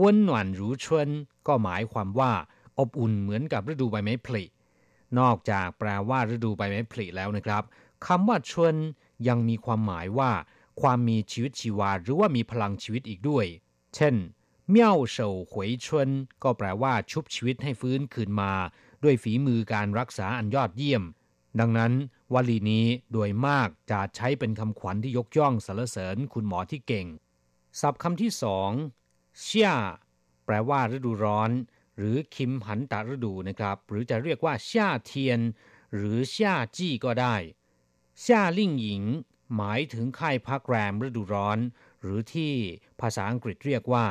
[0.00, 1.08] วนหนวนรู้ชวน
[1.46, 2.32] ก็หมายความว่า
[2.78, 4.44] อบอุ่นเหมือนกับฤดูใบไม้ผลิ
[5.18, 7.62] นอกจากแปลว่าฤดูใบไม้ผลิแล้วนะครับ
[8.06, 8.74] คำว่าชวน
[9.28, 10.30] ยังมีความหมายว่า
[10.80, 13.46] ความมีชีวิตชีวาหรือว่ามีพลังชีวิตอีกด้วย
[13.94, 14.14] เช่น
[14.70, 16.08] เมี่ยวเฉาหวยชวน
[16.42, 18.52] ก็แปลว่าชุบชีวิตให้ฟื้นคืนมา
[19.02, 21.02] ด้วยฝีมือการรักษาอันยอดเยี่ยม
[21.60, 21.92] ดังนั้น
[22.34, 27.06] วลีนี้โดยมากจะใช้เป็นคำขวัญที่ยกย่องสรรเสริญคุณหมอที่เก่ง
[27.80, 28.70] ศัพท์คำที่สอง
[29.40, 29.70] เชี่ย
[30.44, 31.50] แปลว่าฤดูร้อน
[31.98, 35.40] หรือคิมหันตะฤดูนะครับ หรือจะเรียกว่าช่าเทียน
[35.96, 37.36] หรือช่าจี้ก็ได้
[38.24, 39.02] ช่าลิ่งหญิง
[39.56, 41.58] หมายถึงค่ายพักแรมฤดูร้อน
[42.02, 42.52] หรือที่
[43.00, 44.04] ภาษาอังกฤษเรียกว่า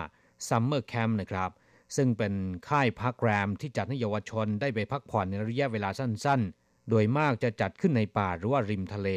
[0.48, 1.52] summer camp นะครับ
[1.96, 2.34] ซึ่งเป็น
[2.70, 9.10] ค่ายพักแรมที่จัดให้เยาวชนได้ไปพักผ่อนในระยะเวลาสั้น ๆ โดยมากจะจัดขึ้นในป่าหรือว่าริมทะเล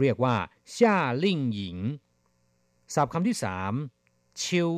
[0.00, 0.34] เรียกว่า
[0.76, 1.78] 夏令營
[2.94, 3.72] ศัพท์คำที่สาม
[4.42, 4.70] ชิว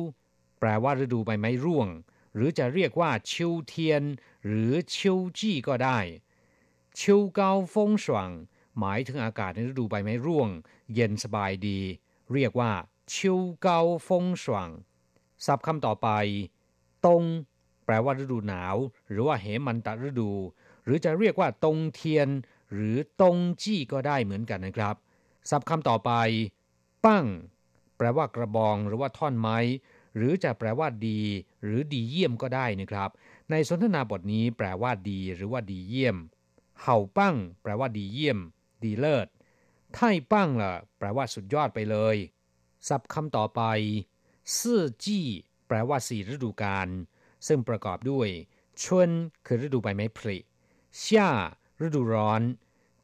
[0.59, 1.87] แปลว่าฤดูใบไม้ร่วง
[2.35, 4.03] หรือจะเรียกว่า秋天
[4.45, 5.99] หรือ秋季 ก็ได้
[6.99, 8.31] 秋高氣爽
[8.79, 10.49] หมายถึงอากาศในฤดูใบไม้ร่วง
[10.93, 11.79] เย็นสบายดี
[12.33, 12.71] เรียกว่า
[13.13, 14.71] 秋高氣爽
[15.45, 16.07] ศัพท์คำต่อไป
[17.05, 17.23] 冬
[17.85, 18.75] แปลว่าฤดูหนาว
[19.09, 20.31] หรือว่าเหมันตฤดู
[20.83, 22.27] หรือจะเรียกว่าตงเทียน
[22.73, 24.95] หรือตงจี้ก็ได้เหมือนกันนะครับ
[25.49, 26.11] ศัพท์คำต่อไป
[27.05, 27.25] ปั้ง
[27.97, 29.57] แปลว่ากระบองหรือว่าท่อนไม้
[30.15, 31.19] หรือจะแปลว่าดี
[31.63, 33.09] หรือดีเยี่ยมก็ได้นะครับ
[33.51, 36.17] ในสนทนาบทนี้แปลว่าดี หรือว่าดีเยี่ยม
[36.81, 38.39] เห่าปั้ง แปลว่าดีเยี่ยม
[38.83, 39.27] ดีเลิศ
[39.95, 42.15] ไท่ปั้งล่ะ แปลว่าสุดยอดไปเลย
[42.87, 43.61] ศัพท์คำต่อไป
[44.59, 45.25] ซื่อจี้
[45.67, 46.87] แปลว่าสี่ฤดูกาล
[47.47, 48.29] ซึ่งประกอบด้วย
[48.83, 49.09] ชวน
[49.45, 50.37] คือฤดูใบไม้ผลิ
[51.01, 51.29] ช่า
[51.85, 52.41] ฤดูร้อน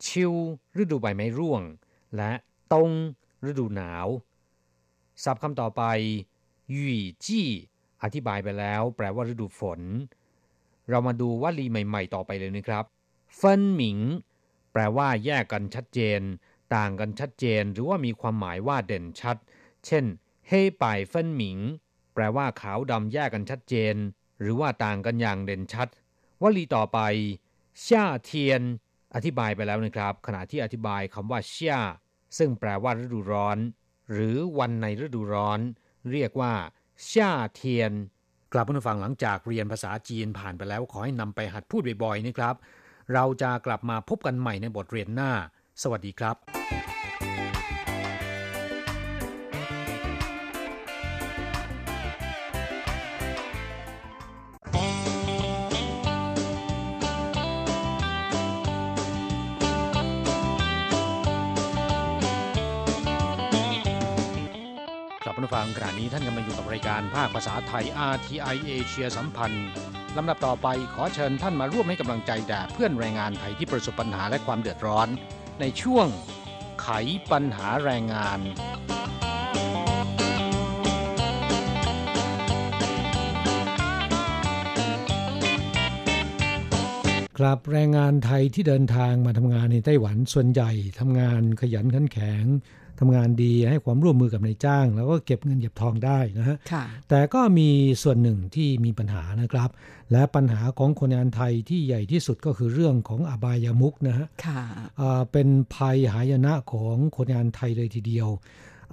[0.06, 0.34] ชิว
[0.82, 1.64] ฤดูใบไม้ร่วง
[2.16, 2.32] และ
[2.74, 2.92] ตง
[3.50, 4.08] ฤดูหนาว
[5.24, 5.84] ศัพท์คำต่อไป
[6.74, 7.48] ยี่จี้
[8.04, 9.82] อธิบายไปแล้ว แปลว่าฤดูฝน
[10.90, 12.86] เรามาดูวลีใหม่ ๆ ต่อไปเลยนะครับ
[13.36, 14.00] เฟินหมิง
[14.72, 16.22] แปลว่าแยกกันชัดเจน
[16.76, 19.38] ต่างกันชัดเจน หรือว่ามีความหมายว่าเด่นชัด
[19.86, 20.06] เช่น
[20.48, 21.58] เฮ่ป่ายเฟินหมิง
[22.14, 23.96] แปลว่าขาวดำแยกกันชัดเจน
[24.40, 25.88] หรือว่าต่างกันอย่างเด่นชัด
[26.42, 27.00] วลีต่อไป
[27.86, 28.62] ช่าเทียน
[29.16, 31.80] อธิบายไปแล้วนะครับ ขณะที่อธิบายคำว่าช่า
[32.38, 33.58] ซึ่งแปลว่าฤดูร้อน
[34.12, 35.60] หรือวันในฤดูร้อน
[36.14, 36.54] เรียกว่า
[37.12, 37.92] ช่าเทียน
[38.54, 42.56] กลับมาฟังหลังจากเรียนภาษาจีนผ่านไปแล้วขอให้นำไปหัดพูดบ่อยๆนะครับ
[43.14, 45.32] เราจะกลับมาพบกันใหม่ในบทเรียนหน้า
[45.82, 46.36] สวัสดีครับ
[65.38, 69.68] ผู้ฟังขณะนี้ท่านกำลังอยู่กับรายการภาคภาษาไทย RTI เอเชียสัมพันธ์
[70.18, 75.08] ลำดับต่อไปขอเชิญท่านมาร่วมให้กำลังใจแด่เพื่อนแรงงานไทยที่ประสบปัญหาและความเดือดร้อน
[75.60, 76.08] ในช่วง
[76.82, 76.88] ไข
[77.32, 78.40] ปัญหาแรงงาน
[87.38, 92.46] ครับแรงงานไทยที่เดินทางมาทำงานในไต้หวันส่วนใหญ่ทำงานขยันขันแข็ง
[93.00, 96.58] ทำงานดีให้ความร่วมมือกับนายจ้าง แล้วก็เก็บเงินเก็บทองได้นะฮะ
[97.10, 97.70] แต่ก็มี
[98.04, 99.70] ส่วนหนึ่งที่มีปัญหานะครับ
[100.12, 104.28] และปัญหาของคนงานไทยที่ใหญ่ที่สุดก็คือเรื่องของอบายามุกนะฮะ
[105.32, 108.30] เป็นภัยหายนะของคนงานไทยเลยทีเดียว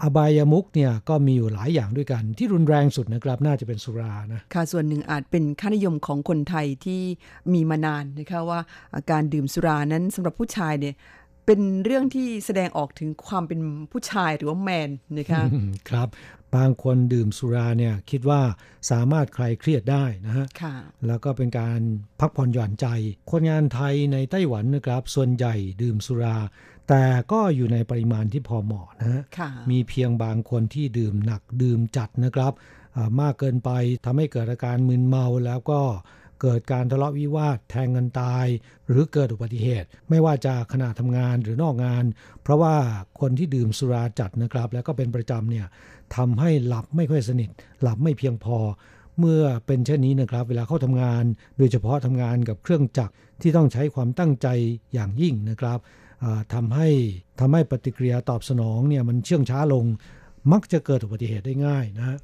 [0.02, 7.02] อบายามุกเนี่ยก็มีอยู่หลายอย่างด้วยกันที่รุนแรงสุดนะครับ น่าจะเป็นสุรานะค่ะส่วนหนึ่งอาจเป็นค่านิยมของคนไทยที่
[7.52, 8.60] มีมานานนะคะว่า
[9.10, 10.94] การดื่มสุรานั้นสำหรับผู้ชายเนี่ย
[11.46, 15.42] เป็นเรื่องที่แสดงออกถึงความเป็นผู้ชายหรือว่าแมนนะคะ
[15.88, 16.08] ครับ
[16.56, 18.40] บางคนดื่มสุราเนี่ยคิดว่า
[18.90, 20.46] สามารถคลายเครียดได้นะฮะ
[21.06, 21.80] แล้วก็เป็นการ
[22.20, 22.86] พักผ่อนหย่อนใจ
[23.30, 26.36] คนงานไทยในไต้หวันนะครับ ส่วนใหญ่ดื่มสุรา
[26.88, 29.22] แต่ก็อยู่ในปริมาณที่พอเหมาะนะฮะ
[29.70, 32.52] มีเพียงบางคนที่ดื่มหนักดื่มจัดนะครับ
[33.20, 33.70] มากเกินไป
[34.04, 35.80] ทำให้เกิดอาการมึนเมาแล้วก็
[36.40, 38.46] เกิดการทะเลาะวิวาทแทงกันตาย
[38.88, 42.04] หรือเกิดอุบัติเหตุ ไม่ว่าจะขณะทำงานหรือนอกงาน
[42.42, 42.74] เพราะว่า
[43.20, 45.66] คนที่ดื่มสุราจัดนะครับ แล้วก็เป็นประจำเนี่ย
[46.16, 47.50] ทำให้หลับไม่ค่อยสนิท
[47.82, 48.58] หลับไม่เพียงพอ
[49.18, 51.24] เมื่อเป็นเช่นนี้นะครับ เวลาเข้าทำงาน
[51.58, 54.48] โดยเฉพาะทำงานกับเครื่องจักรที่ต้องใช้ความตั้งใจ
[54.94, 55.78] อย่างยิ่งนะครับ
[56.54, 56.88] ทำให้
[57.40, 59.84] ทำให้ปฏิกิริยาตอบสนองเนี่ยมันเชื่องช้าลง
[60.52, 62.18] มักจะเกิดอุบัติเหตุได้ง่ายนะ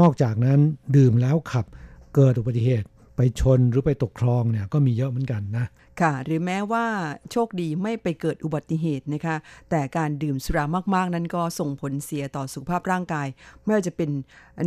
[0.00, 0.60] นอกจากนั้น
[0.96, 1.66] ดื่มแล้วขับ
[2.14, 2.86] เกิดอุบัติเหตุ
[3.18, 5.66] ไปชนหรือไปตกคลองเนี่ยก็มีเยอะเหมือนกันนะ
[6.00, 6.84] ค่ะ หรือแม้ว่า
[7.32, 9.36] โชคดีไม่ไปเกิดอุบัติเหตุนะคะ
[9.70, 13.26] แต่การดื่มสุรามากๆ นั้นก็ส่งผลเสียต่อสุขภาพร่างกาย
[13.64, 14.10] ไม่ว่าจะเป็น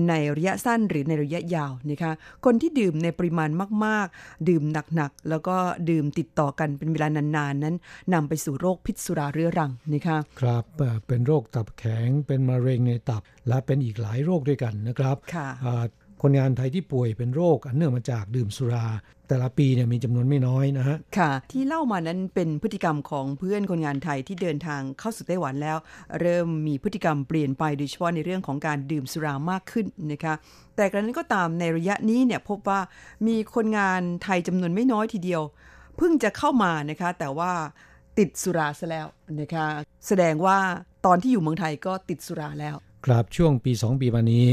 [0.10, 2.12] ในระยะสั้นหรือในระยะยาวนะคะ
[2.46, 3.50] คนที่ดื่มในปริมาณ
[3.86, 4.64] มาก ๆ ดื่ม
[4.96, 5.56] หนักๆ แล้วก็
[5.90, 7.76] ดื่มติดต่อกันเป็นเวลานานๆนั้น
[8.14, 10.64] นำไปสู่โรคพิษสุราเรื้อรังนะคะครับ
[11.08, 15.50] เป็นโรคตับแข็งเป็นมะเร็งในตับและเป็นอีกหลายโรคด้วยกันนะครับค่ะ
[16.22, 18.86] คนงานไทยที่ป่วยเป็นโรค อันเนื่องมาจากดื่มสุรา
[19.28, 25.78] แต่ละปีเนี่ยมีจำนวนไม่น้อยนะฮะค่ะ ที่เล่ามานั้นเป็นพฤติกรรมของเพื่อนคนงานไทยที่เดินทางเข้าสู่ไต้หวันแล้ว
[26.20, 30.34] เริ่มมีพฤติกรรมเปลี่ยนไปโดยเฉพาะในเรื่องของการดื่มสุรามากขึ้นนะคะ
[30.76, 32.80] แต่กระนั้นก็ตามในระยะนี้เนี่ยพบว่า
[33.28, 35.42] มีคนงานไทยจำนวนไม่น้อยทีเดียว
[35.98, 37.52] เพิ่งจะเข้ามานะคะ แต่ว่า
[38.20, 39.08] ติดสุราซะแล้ว
[39.42, 39.66] นะคะ
[40.08, 40.58] แสดงว่า
[41.06, 44.48] ตอนที่อยู่เมืองไทยก็ติดสุราแล้ว ครับช่วงปี 2 ปีมานี้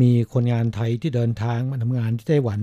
[0.00, 2.60] มีคนงานไทยที่เดินทางมาทำงานที่ไต้หวัน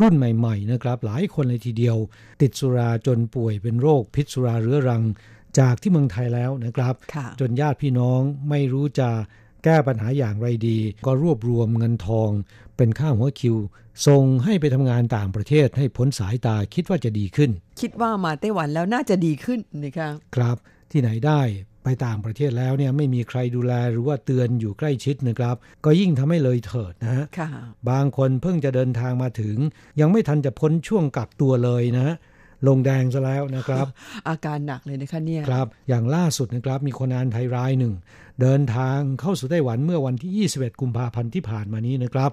[0.00, 1.96] รุ่นใหม่ๆนะครับหลายคนเลยทีเดียว
[2.42, 5.02] ติดสุราจนป่วยเป็นโรค พิษสุราเรื้อรัง
[5.58, 6.94] จากที่เมืองไทยแล้วนะครับ
[7.40, 9.08] จนญาติพี่น้องไม่รู้จะ
[9.64, 12.30] แก้ปัญหาอย่างไรดี ก็รวบรวมเงินทอง
[12.76, 13.56] เป็นค่าหัวคิว
[14.06, 20.56] ส่งให้ไปทำงานต่างประเทศให้พ้นสายตาคิดว่าจะดีขึ้น คิดว่ามาไต้หวันแล้วน่าจะดีขึ้นนะครับครับ
[20.90, 21.40] ที่ไหนได้
[21.88, 27.26] ไปต่างประเทศแล้วเนี่ยไม่มีใครดูแลหรือว่าเตือนอยู่ใกล้ชิดนะครับ ก็ยิ่งทำให้เลยเถิดนะฮะ
[27.90, 29.56] บางคนเพิ่งจะเดินทางมาถึง
[30.00, 32.14] ยังไม่ทันจะพ้นช่วงกักตัวเลยนะฮะ
[32.68, 33.86] ลงแดงซะแล้วนะครับ
[34.28, 37.94] อาการหนักเลยนะคะเนี่ยครับ อย่างล่าสุดนะครับมีคนงานไทยรายหนึ่ง
[38.40, 42.30] เดินทางเข้าสู่ไต้หวันเมื่อวันที่ 21 กุมภาพันธ์ที่ผ่านมานี้นะครับ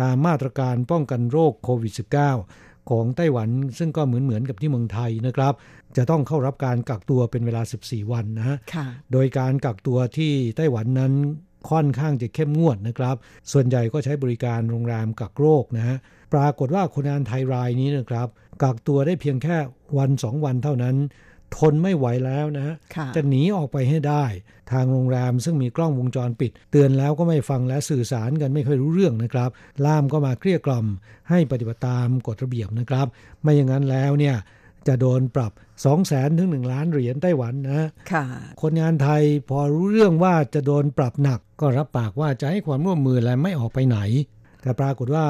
[0.00, 5.54] ตามมาตรการป้องกันโรคโควิด -19 ของไต้หวันซึ่งก็เหมือนเหมือนกับที่เมืองไทยนะครับ
[5.96, 8.56] จะต้องเข้ารับการกักตัวเป็นเวลา 14 วันนะฮะ
[9.12, 11.12] โดยการกักตัวที่ไต้หวันนั้น
[11.70, 13.16] ค่อนข้างจะเข้มงวดนะครับ
[13.52, 15.96] ส่วนใหญ่ก็ใช้บริการโรงแรมกักโรคนะฮะ
[16.32, 18.28] ปรากฏว่าคนงานไทยรายนี้นะครับ
[18.62, 19.56] กักตัวได้เพียงแค่
[19.98, 20.96] วันสองวันเท่านั้น
[21.56, 22.74] ทนไม่ไหวแล้วนะฮะ
[23.16, 24.24] จะหนีออกไปให้ได้
[24.72, 29.50] ทางโรงแรมซึ่งมีกล้องวงจรปิด เตือนแล้วก็ไม่ฟังและสื่อสารกันไม่ค่อยรู้เรื่องนะครับ
[29.84, 30.86] ล่ามก็มาเครียกกล่อม
[31.30, 33.06] ให้ปฏิบัติตามกฎระเบียบนะครับ
[33.42, 34.36] ไม่อย่างนั้นแล้วเนี่ย
[34.86, 35.52] จะโดนปรับ
[35.84, 38.24] 2 0 0แสนถึง1ล้านเหรียญไต้หวันนะค่ะ
[38.62, 43.98] คนงานไทยพอรู้เรื่องว่าจะโดนปรับหนัก ก็รับปากว่าจะให้ความร่วมมือและไม่ออกไปไหน
[44.62, 45.26] แต่ปรากฏว่า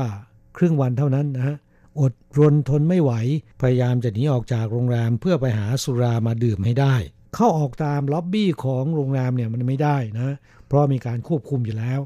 [0.56, 1.56] ครึ่งวันเท่านั้นนะ
[2.00, 3.12] อดรนทนไม่ไหว
[3.60, 6.94] พยายามจะหนีออกจากโรงแรมเพื่อไปหาสุรามาดื่มให้ได้
[7.34, 10.34] เข้าออกตามล็อบบี้ของโรงแรมเนี่ยมันไม่ได้นะ
[10.66, 12.00] เพราะมีการควบคุมอยู่แล้ว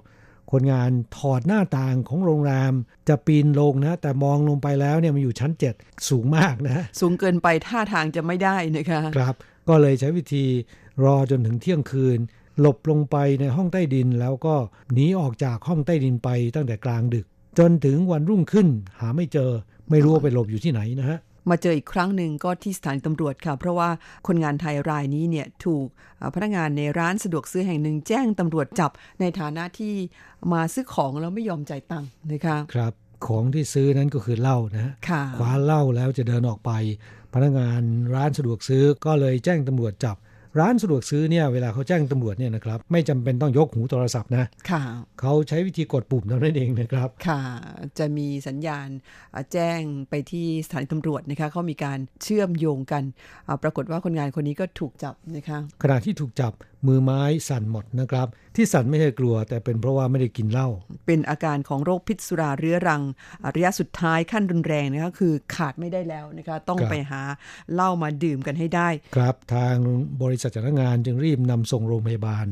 [0.52, 2.72] คนงานถอดหน้าต่างของโรงแรม
[3.08, 9.34] จะปีนลงนะ แต่มองลงไปแล้วเนี่ยมันอยู่ชั้น 7 สูงมากนะ สูงเกินไปท่าทางจะไม่ได้นะคะครับ
[9.68, 10.44] ก็เลยใช้วิธี
[11.04, 12.18] รอจนถึงเที่ยงคืน
[12.60, 14.54] หลบลงไปในห้องใต้ดิน แล้วก็
[14.92, 17.26] หนีออกจากห้องใต้ดินไปตั้งแต่กลางดึก
[17.58, 18.68] จนถึงวันรุ่งขึ้น
[19.00, 19.50] หาไม่เจอ
[19.90, 21.18] ไม่รู้ว่าไปหลบอยู่ที่ไหนนะฮะ
[21.50, 23.88] มาเจออีกครั้งหนึ่งก็ที่สถานีตำรวจค่ะ เพราะว่า
[24.26, 25.86] คนงานไทยรายนี้เนี่ยถูก
[26.34, 28.90] พนักงานในร้านสะดวกซื้อแห่งหนึ่งแจ้งตำรวจจับ
[29.20, 29.94] ในฐานะที่
[30.52, 32.92] มาซื้อของแล้วไม่ยอมจ่ายตังค์นะคะครับ
[33.26, 36.70] ของที่ซื้อนั้นก็คือเหล้านะฮะค่ะคว้าเหล้าแล้วจะเดินออกไป
[37.34, 37.82] พนักงาน
[38.14, 40.16] ร้านสะดวกซื้อก็เลยแจ้งตำรวจจับ
[40.60, 44.82] ร้านสะดวกซื้อเนี่ยเวลาเขาแจ้งตำรวจเนี่ยนะครับไม่จำเป็นต้องยกหูโทรศัพท์นะค่ะ
[45.20, 47.40] เขาใช้วิธีกดปุ่มเท่านั้นเองนะครับค่ะ
[47.98, 48.88] จะมีสัญญาณ
[49.52, 49.80] แจ้ง
[50.10, 53.02] ไปที่สถานีตำรวจนะคะเขามีการเชื่อมโยงกัน
[53.62, 56.52] ปรากฏว่าคนงานคนนี้ก็ถูกจับนะคะขณะที่ถูกจับ
[56.86, 58.26] มือไม้สั่นหมดนะครับ
[58.56, 60.68] ที่สั่นไม่ใช่กลัว แต่เป็นเพราะว่าไม่ได้กินเหล้า
[61.06, 63.02] เป็นอาการของโรคพิษสุราเรื้อรัง
[63.54, 67.22] ระยะสุดท้ายขั้นรุนแรงนะคะคือขาดไม่ได้แล้วนะคะต้องไปหา
[67.74, 69.74] เหล้ามาดื่มกันให้ได้ ครับทาง
[70.22, 72.46] บริษัทจ้างงานจึงรีบนำส่งโรงพยาบาล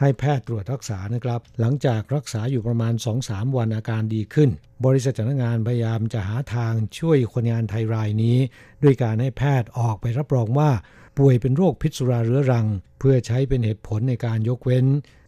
[0.00, 4.50] ให้แพทย์ตรวจรักษานะครับ หลังจากรักษาอยู่ประมาณ 2-3 วันอาการดีขึ้น
[4.86, 8.36] บริษัทจ้างงานพยายามจะหาทางช่วยคนงานไทยรายนี้
[8.82, 10.70] ด้วยการให้แพทย์ออกไปรับรองว่า
[11.18, 12.66] ป่วยเป็นโรคพิษสุราเรื้อรัง
[12.98, 14.84] เพื่อใช้เป็นเหตุผลในการยกเว้น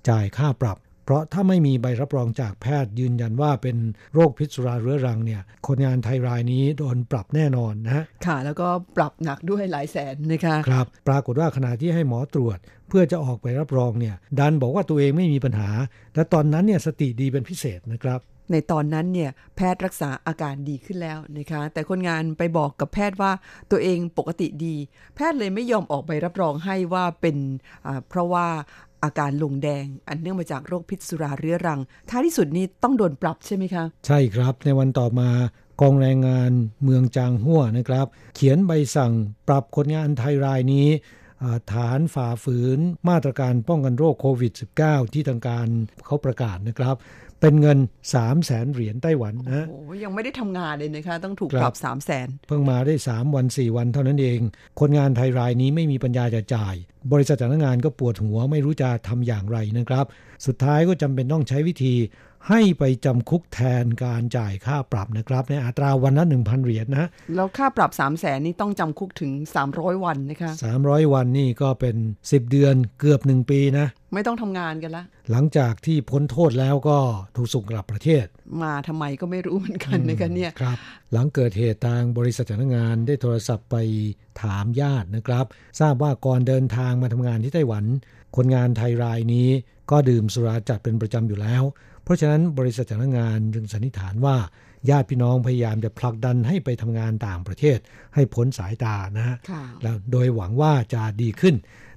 [0.09, 3.77] จ่ายค่าปรับ เพราะถ้าไม่มีใบรับรองจากแพทย์ยืนยันว่าเป็น
[4.15, 12.59] โรคพิษสุราเรื้อรังเนี่ยคนงานไทยรายนี้โดนปรับแน่นอนนะฮะค่ะ แล้วก็ปรับหนักด้วยหลายแสนนะคะครับ ปรากฏว่าขณะที่ให้หมอตรวจ
[12.89, 15.71] เพื่อจะออกไปรับรองเนี่ยดันบอกว่าตัวเองไม่มีปัญหา
[16.15, 18.21] และตอนนั้นเนี่ยสติดีเป็นพิเศษนะครับ
[18.53, 23.33] ในตอนนั้นเนี่ยแพทย์รักษาอาการดีขึ้นแล้วนะคะแต่คนงานไปบอกกับแพทย์ว่า
[23.71, 24.77] ตัวเองปกติดี
[25.15, 27.37] แพทย์เลยไม่ยอมออกใบรับรองให้ว่าเป็น
[28.09, 28.47] เพราะว่า
[29.05, 31.81] อาการลงแดง อันเนื่องมาจากโรคพิษสุราเรื้อรัง
[32.11, 35.31] ท้ายที่สุดนี้ต้องโดนปรับใช่ไหมคะ ใช่ครับ ในวันต่อมา
[35.81, 36.53] กองแรงงาน
[36.85, 39.13] เมืองจางหัวนะครับ เขียนใบสั่ง
[39.49, 40.89] ปรับคนงานไทยรายนี้
[41.73, 42.79] ฐานฝ่าฝืน
[43.09, 45.67] มาตรการป้องกันโรคโควิด -19 ที่ทางการ
[46.05, 46.97] เขาประกาศนะครับ
[47.41, 47.79] เป็นเงิน
[48.13, 54.41] 3 0 0แสนเหรียญไต้หวันนะโอ้ยังไม่ได้ทำงานเลยนะคะ ต้องถูกปรับ3 0 0แสนเพิ่งมาได้ 3 วัน 4 วันเท่านั้นเอง
[54.81, 56.75] คนงานไทยรายนี้ไม่มีปัญญาจะจ่าย
[57.13, 60.05] บริษัทจ้างงานก็ปวดหัวไม่รู้จะทำอย่างไรนะครับ
[60.47, 61.95] สุดท้ายก็จำเป็นต้องใช้วิธี
[62.49, 69.33] ให้ไปจำคุกแทนการจ่ายค่าปรับนะครับ ในอัตราวันละ1,000 เหรียญนะแล้วค่าปรับ 3 0 0แสนนี่ต้องจำคุกถึง
[69.69, 71.97] 300 วันนะคะ300 วันนี่ก็เป็น
[72.29, 76.99] 10 เดือนเกือบ 1 ปีนะ ไม่ต้องทำงานกันละ หลังจากที่พ้นโทษแล้วก็
[77.37, 78.25] ถูกส่งกลับประเทศ
[78.63, 80.79] มาทำไมก็ไม่รู้เหมือนกันนะคะเนี่ยครับ
[81.13, 83.77] หลังเกิดเหตุทางบริษัทจ้างงานได้โทรศัพท์ไป
[84.43, 85.45] ถามญาตินะครับ
[85.81, 87.85] ทราบว่าก่อนเดินทางมาทำงานที่ไต้หวัน
[88.37, 89.49] คนงานไทยรายนี้
[89.91, 91.63] ก็ดื่มสุราจัดเป็นประจำอยู่แล้ว
[92.09, 94.37] เพราะฉะนั้นบริษัทจ้างงานจึงสันนิษฐานว่า
[94.91, 97.79] ญาติพี่น้องพยายามจะผลักดันให้ไปทำงานต่างประเทศ
[98.15, 99.37] ให้พ้นสายตานะฮะ
[99.83, 101.55] แล้วโดยหวังว่าจะดีขึ้น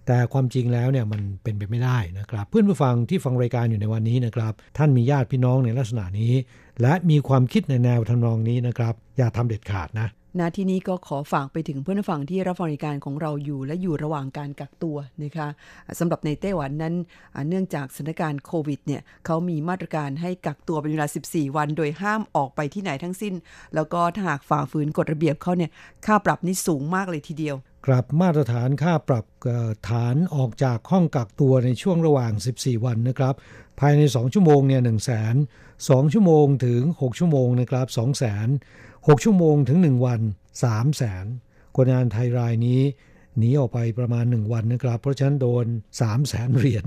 [0.07, 6.33] แต่ความจริงแล้วเนี่ยมันเป็นไปไม่ได้นะครับ เพื่อนผู้ฟังที่ฟังรายการอยู่ในวันนี้นะครับ ท่านมีญาติพี่น้องในลักษณะนี้
[6.81, 10.07] และมีความคิดในแนวทำนองนี้นะครับ อย่าทำเด็ดขาดนะ
[10.39, 15.47] นาที่นี้ก็ขอฝากไปถึงเพื่อนฟังที่รับฟังรายการของเราอยู่และอยู่ระหว่างการกักตัวนะคะ
[15.99, 16.93] สำหรับในไต้หวันนั้น
[17.47, 23.33] เนื่องจากสถานการณ์โควิดเนี่ยเขามีมาตรการให้กักตัวเป็นเวลา 14 วัน โดยห้ามออกไปที่ไหนทั้งสิ้น
[23.75, 25.71] แล้วก็ถ้าหากฝ่าฝืนกฎระเบียบเขาเนี่ย
[26.05, 27.55] ค่าปรับนี่สูงมากเลยทีเดียว
[27.87, 29.25] กลับมาตรฐานค่าปรับ
[29.89, 33.33] ฐานออกจากห้องกักตัวในช่วงระหว่าง 14 วันนะครับ
[33.79, 35.33] ภายใน 2 ชั่วโมงเนี่ย1 0 0 0 0
[35.97, 40.21] 0 2ชั่วโมงถึง 6 ชั่วโมงนะครับ2 0 0 0 0 6 ชั่วโมงถึง 1 วัน
[40.61, 41.25] 3 0 0แสน
[41.75, 42.81] คนงานไทยรายนี้
[43.37, 45.65] หนีออกไปประมาณ 1 วันนะครับ เพราะฉะนั้นโดน
[45.99, 46.85] 3 0 0แสนเหรียญ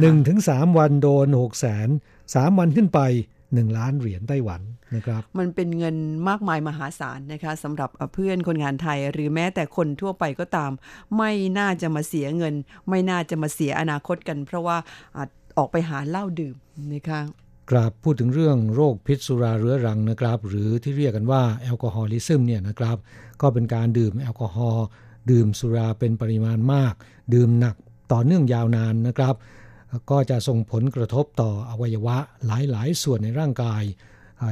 [0.00, 1.88] หนึ่งถึงสามวันโดน6แสน
[2.34, 3.00] สามวันขึ้นไป
[3.42, 4.60] 1 ล้านเหรียญไต้หวัน
[4.94, 5.96] นะครับ มันเป็นเงิน
[6.28, 10.72] มากมายมหาศาลนะคะสำหรับเพื่อนคนงานไทยหรือแม้แต่คนทั่วไปก็ตาม
[11.16, 12.54] ไม่น่าจะมาเสียเงิน
[12.88, 14.76] ไม่น่าจะมาเสียอนาคตกัน เพราะว่า
[15.58, 16.56] ออกไปหาเหล้าดื่ม
[16.94, 17.20] นะคะ
[17.70, 22.96] กราบพูดถึงเรื่องโรคพิษสุราเรื้อรังนะครับ หรือที่เรียกกันว่าแอลกอฮอลิซึมเนี่ยนะครับ
[23.40, 24.86] ก็เป็นการดื่มแอลกอฮอล์
[25.30, 26.94] ดื่มสุราเป็นปริมาณมาก
[27.34, 27.76] ดื่มหนัก
[28.12, 29.34] ต่อเนื่องยาวนานนะครับ
[30.10, 33.82] ก็จะส่งผลกระทบต่ออวัยวะหลายๆ ส่วนในร่างกาย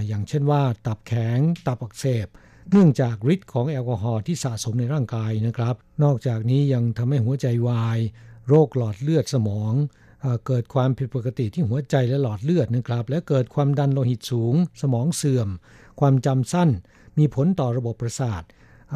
[0.08, 2.26] อย่างเช่นว่า ตับแข็งตับอักเสบ
[2.70, 7.98] เนื่องจากฤทธิ์ของแอลกอฮอล์ที่สะสมในร่างกายนะครับ นอกจากนี้ยังทำให้หัวใจวาย
[8.48, 9.74] โรคหลอดเลือดสมอง
[10.46, 15.48] เกิดความผิดปกติที่หัวใจและหลอดเลือดนะครับ และเกิดความดันโลหิตสูง สมองเสื่อม
[16.00, 16.70] ความจำสั้น
[17.18, 18.42] มีผลต่อระบบประสาท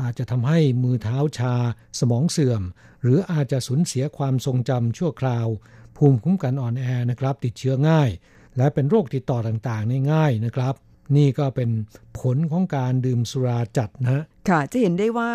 [0.00, 1.54] อาจจะทำให้มือเท้าชา
[2.00, 2.62] สมองเสื่อม
[3.02, 5.48] หรืออาจจะสูญเสียความทรงจำชั่วคราว
[5.96, 8.10] ภูมิคุ้มกันอ่อนแอนะครับ ติดเชื้อง่าย
[8.56, 10.74] และเป็นโรคติดต่อต่างๆ ง่ายๆนะครับ
[11.16, 11.70] นี่ก็เป็น
[12.18, 15.30] ผลของการดื่มสุราจัดนะ ค่ะจะเห็นได้ว่า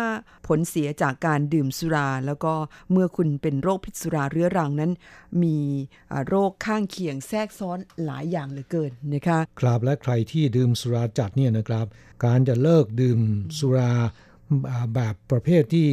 [0.46, 2.52] ผลเสียจากการดื่มสุรา แล้วก็
[2.90, 4.92] เมื่อคุณเป็นโรคพิษสุราเรื้อรังนั้น
[5.42, 5.58] มี
[6.28, 11.86] โรคข้างเคียงแทรกซ้อนหลายอย่างเหลือเกินนะคะครับและใครที่ดื่มสุราจัดเนี่ยนะครับ
[12.24, 13.20] การจะเลิกดื่ม
[13.58, 13.90] สุรา
[14.94, 15.88] แบบประเภทที่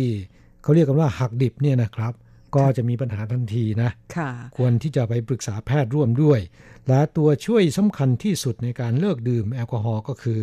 [0.64, 2.14] เขาเรียกกันว่าหักดิบเนี่ยนะครับ
[2.56, 6.40] ก็จะมีปัญหาทันทีนะค่ะควรที่จะไปปรึกษาแพทย์ร่วมด้วย
[6.88, 10.40] และตัวช่วยสำคัญที่สุดในการเลิกดื่มแอลกอฮอล์ก็คือ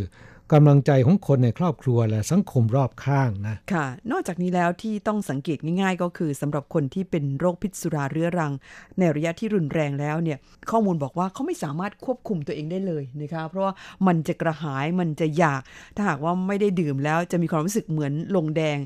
[0.53, 8.53] กำลังใจของคนในครอบครัวและสังคมรอบข้างนะ ค่ะ นอกจากนี้แล้วที่ต้องสังเกตง่าย ๆ ก็คือสำหรับคนที่เป็นโรคพิษสุราเรื้อรัง
[8.99, 10.38] ในระยะที่รุนแรงแล้วเนี่ย
[10.70, 13.72] ข้อมูลบอกว่าเขาไม่สามารถควบคุมตัวเองได้เลยนะคะเพราะว่า
[14.07, 15.61] มันจะกระหายมันจะอยาก
[15.96, 18.78] ถ้าหากว่าไม่ได้ดื่มแล้วจะมีความรู้สึกเหมือนลงแดง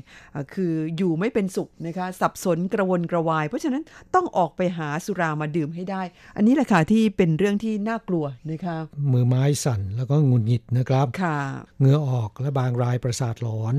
[0.53, 3.83] คืออยู่ไม่เป็นสุขนะคะสับสนกระวนกระวาย เพราะฉะนั้น
[4.15, 6.01] ต้องออกไปหาสุรามาดื่มให้ได้
[6.37, 8.77] อันนี้แหละค่ะที่เป็นเรื่องที่น่ากลัวนะคะ
[9.11, 13.75] มือไม้สั่นแล้วก็งุนงิดนะครับค่ะเหงื่อออกและบางรายประสาทหลอน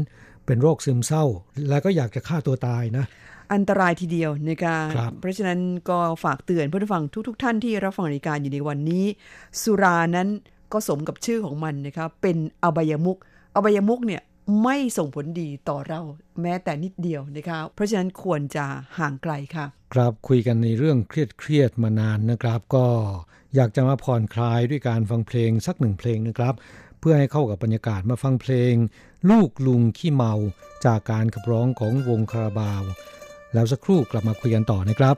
[0.46, 1.24] เป็นโรคซึมเศร้า
[1.68, 3.04] และก็อยากจะฆ่าตัวตายนะ
[3.52, 5.60] อันตรายทีเดียวนะคะครับเพราะฉะนั้น
[5.90, 9.04] ก็ฝากเตือนผู้ฟังทุกๆทท่านที่รับฟังรายการอยู่ในวันนี้
[9.62, 10.28] สุรานั้น
[10.72, 13.18] ก็สมกับชื่อของมันนะคะเป็นอบายมุก
[13.56, 14.22] อบายมุกเนี่ย
[14.62, 16.00] ไม่ส่งผลดีต่อเรา
[16.40, 18.64] แม้แต่นิดเดียวนะคะเพราะฉะนั้นควรจะ
[18.98, 22.86] ห่างไกลค่ะ ครับคุยกันในเรื่องเครียดๆมานานนะครับ ก็
[23.54, 28.74] อยากจะมาผ่อนคลายด้วยการฟังเพลงสักหนึ่งเพลงนะครับเพื่อให้เข้ากับบรรยากาศมาฟังเพลง
[29.30, 30.34] ลูกลุงขี้เมา
[30.84, 32.82] จากการขับร้องของวงคาราบาว
[33.54, 35.16] แล้วสักครู่กลับมาคุยกันต่อนะครับ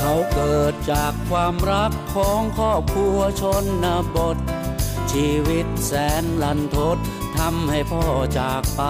[0.00, 3.86] เขาเกิดจากความรักของครอบครัวชน
[4.16, 4.38] บท
[5.12, 5.92] ชีวิตแส
[6.22, 6.98] นลันทด
[7.38, 8.04] ทำให้พ่อ
[8.38, 8.82] จากไป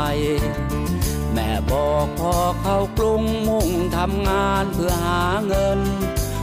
[1.32, 5.80] แม่บอกพ่อเข้ากรุงมุ่งทำงานเพื่อหาเงิน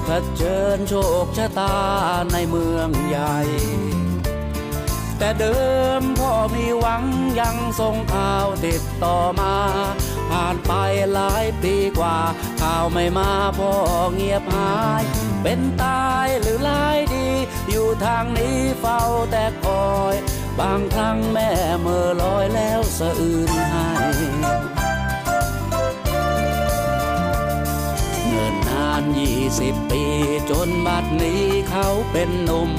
[0.05, 0.09] เผ
[0.39, 1.75] ชิญโชคชะตา
[2.33, 3.39] ในเมืองใหญ่
[5.17, 5.59] แต่เดิ
[5.99, 7.03] มพ่อมีหวัง
[7.39, 9.55] ยังส่งข่าวติดต่อมา
[10.29, 10.73] ผ่านไป
[11.13, 12.17] หลายปีกว่า
[12.61, 13.71] ข่าวไม่มาพ่อ
[14.13, 15.03] เงียบหาย
[15.43, 16.97] เป็นตายหรือลาย
[17.85, 20.15] อยู่ทางนี้เฝ้าแต่คอย
[20.59, 21.49] บางครั้งแม่
[21.81, 23.89] เมื่อลอยแล้วสะอื่นให้
[28.27, 30.03] เงินนานยี่สิบปี
[30.49, 32.71] จนบัดนี้เขาเป็นหนุ่ม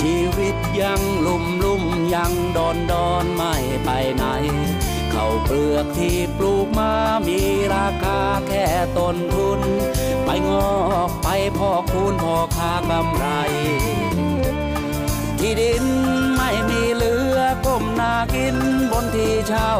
[0.00, 1.84] ชีวิตยังลุ่มลุ่ม
[2.14, 4.24] ยังดอนดอนไม่ไปไหน
[5.12, 6.92] เขาเปลือกที่ปลูกมา
[7.26, 7.40] มี
[7.74, 8.66] ราคาแค่
[8.98, 9.60] ต้นทุน
[10.24, 11.28] ไปงอกไป
[11.58, 13.26] พอคูณพอค่ากำไร
[15.44, 15.84] ที่ดิน
[16.36, 18.56] ไม่มีเหลือก้มหนากิน
[18.92, 19.72] บนที่เช่า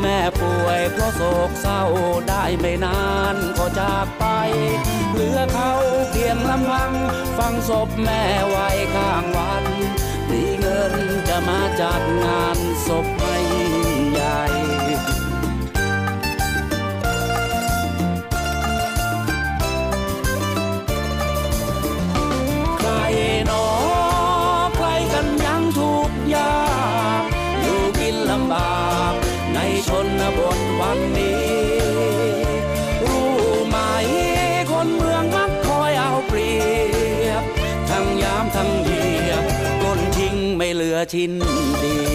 [0.00, 1.82] แม่ป่วยเพราะโศกเศร้า
[2.28, 3.02] ได้ไม่นา
[3.34, 4.24] นก็จากไป
[5.12, 5.72] เหลือเขา
[6.10, 6.92] เพียงลำพัง
[7.38, 9.64] ฟังศพแม่ไว้ข้างวัด
[10.30, 10.94] มีเงิน
[11.28, 13.36] จะมาจัดงานศพไม่
[14.12, 31.42] ใหญ่ันนี้
[33.04, 33.30] รู้
[33.68, 33.76] ไหม
[34.70, 36.52] คนเมืองมักคอยเอาเปรี
[37.26, 37.42] ยบ
[37.90, 39.44] ทั้งยามทั้งเหยียบ
[39.80, 41.32] ปล้นทิ้งไม่เหลือชิ้น
[41.82, 42.11] ดี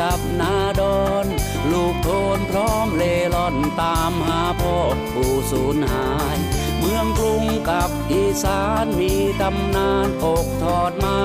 [0.00, 1.26] กับนาดอน
[1.72, 4.76] ลูกโทนพร้อมเล่ร่อนตามหาพ่อ
[5.14, 6.36] ผู้สูญหาย
[6.78, 11.18] เมืองกรุงกับอีสานมีตำนานตกทอดมา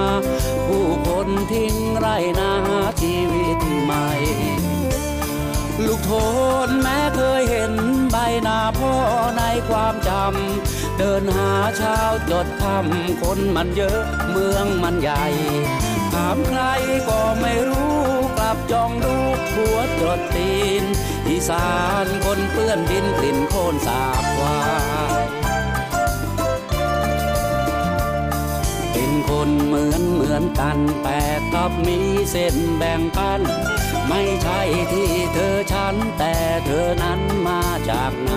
[0.67, 2.07] ผู้คนทิ้งไร
[2.39, 2.53] นา
[3.01, 4.09] ชีวิตใหม่
[5.85, 6.11] ลูกโท
[6.67, 7.73] นแม้เคยเห็น
[8.11, 8.93] ใบหน้าพ่อ
[9.37, 11.99] ในความจำ เดินหาเช้า
[12.31, 14.01] จดคำคนมันเยอะ
[14.31, 15.25] เมืองมันใหญ่
[16.13, 16.61] ถามใคร
[17.09, 17.94] ก็ไม่รู้
[18.55, 19.15] กลับจองดู
[19.53, 20.83] หัวจดตีน
[21.27, 21.69] อีสา
[22.03, 24.59] นคนเปื้อนดินกลิ่นโคนสาบวา
[25.23, 25.25] ย
[28.91, 31.21] เป็นคนเหมือนเหมือนกันแต่
[31.53, 31.99] กลับมี
[32.31, 33.41] เส้นแบ่งกัน
[34.09, 36.33] ไม่ใช่ที่เธอฉัน แต่
[36.65, 38.33] เธอนั้นมาจากไหน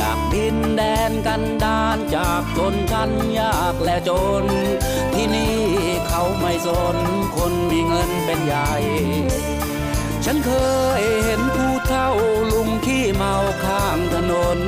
[0.00, 4.10] จากดินแดนกันดานจากชนชั้นยากและจ
[4.42, 4.44] น
[5.14, 6.96] ที่นี่ เขาไม่สน
[7.36, 8.72] คนมีเงินเป็นใหญ่
[10.24, 10.52] ฉันเค
[11.00, 12.08] ยเห็นผู้เฒ่า
[12.52, 13.34] ลุงขี้เมา
[13.64, 14.58] ข้างถนน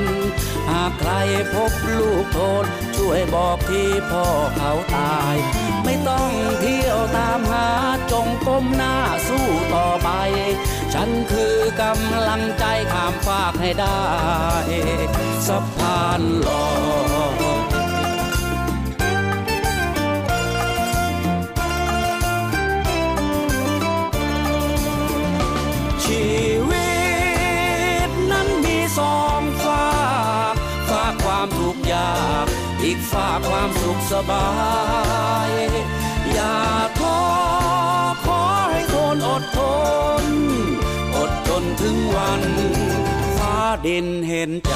[0.70, 1.12] หากใคร
[1.54, 2.64] พบลูกโทษ
[2.96, 4.26] ช่วยบอกที่พ่อ
[4.56, 5.36] เขาตาย
[5.84, 6.30] ไม่ต้อง
[6.60, 7.68] เที่ยวตามหา
[8.12, 8.96] จงก้มหน้า
[9.28, 10.10] สู้ต่อไป
[10.94, 14.04] ฉันคือกำลังใจข้ามฟากให้ได้
[15.46, 16.64] สะพานลอ
[17.62, 17.63] ย
[33.12, 34.48] ฝากความสุขสบา
[35.48, 35.50] ย
[36.32, 36.56] อย่า
[36.98, 37.18] ท้อ
[38.24, 38.40] ขอ
[38.70, 39.60] ให้ทนอดท
[40.22, 40.24] น
[41.16, 42.42] อดทนถึงวัน
[43.36, 44.74] ฟ้าดินเห็นใจ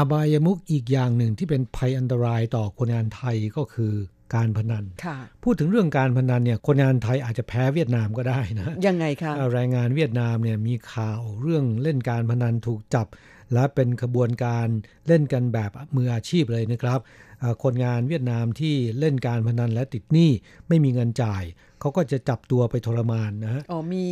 [0.00, 3.92] อบายมุกอีกอย่างหนึ่งที่เป็นภัยอันตรายต่อคนงานไทยก็คือ
[4.34, 13.06] การพนันค่ะพูดถึงเรื่องการพนันเนี่ยคนงานไทยอาจจะแพ้เวียดนามก็ได้นะ ยังไงคะแรงงานเวียดนามเนี่ยมีข่าวเรื่องเล่นการพนันถูกจับ
[13.52, 14.66] และเป็นขบวนการ
[15.08, 17.00] เล่นกันแบบมืออาชีพเลยนะครับ
[17.40, 20.30] เอ่อคนงานเวียดนามที่เล่นการพนันและติดหนี้
[20.68, 21.42] ไม่มีเงินจ่าย
[21.80, 24.06] เขาก็จะจับตัวไปทรมานนะฮะอ๋อมี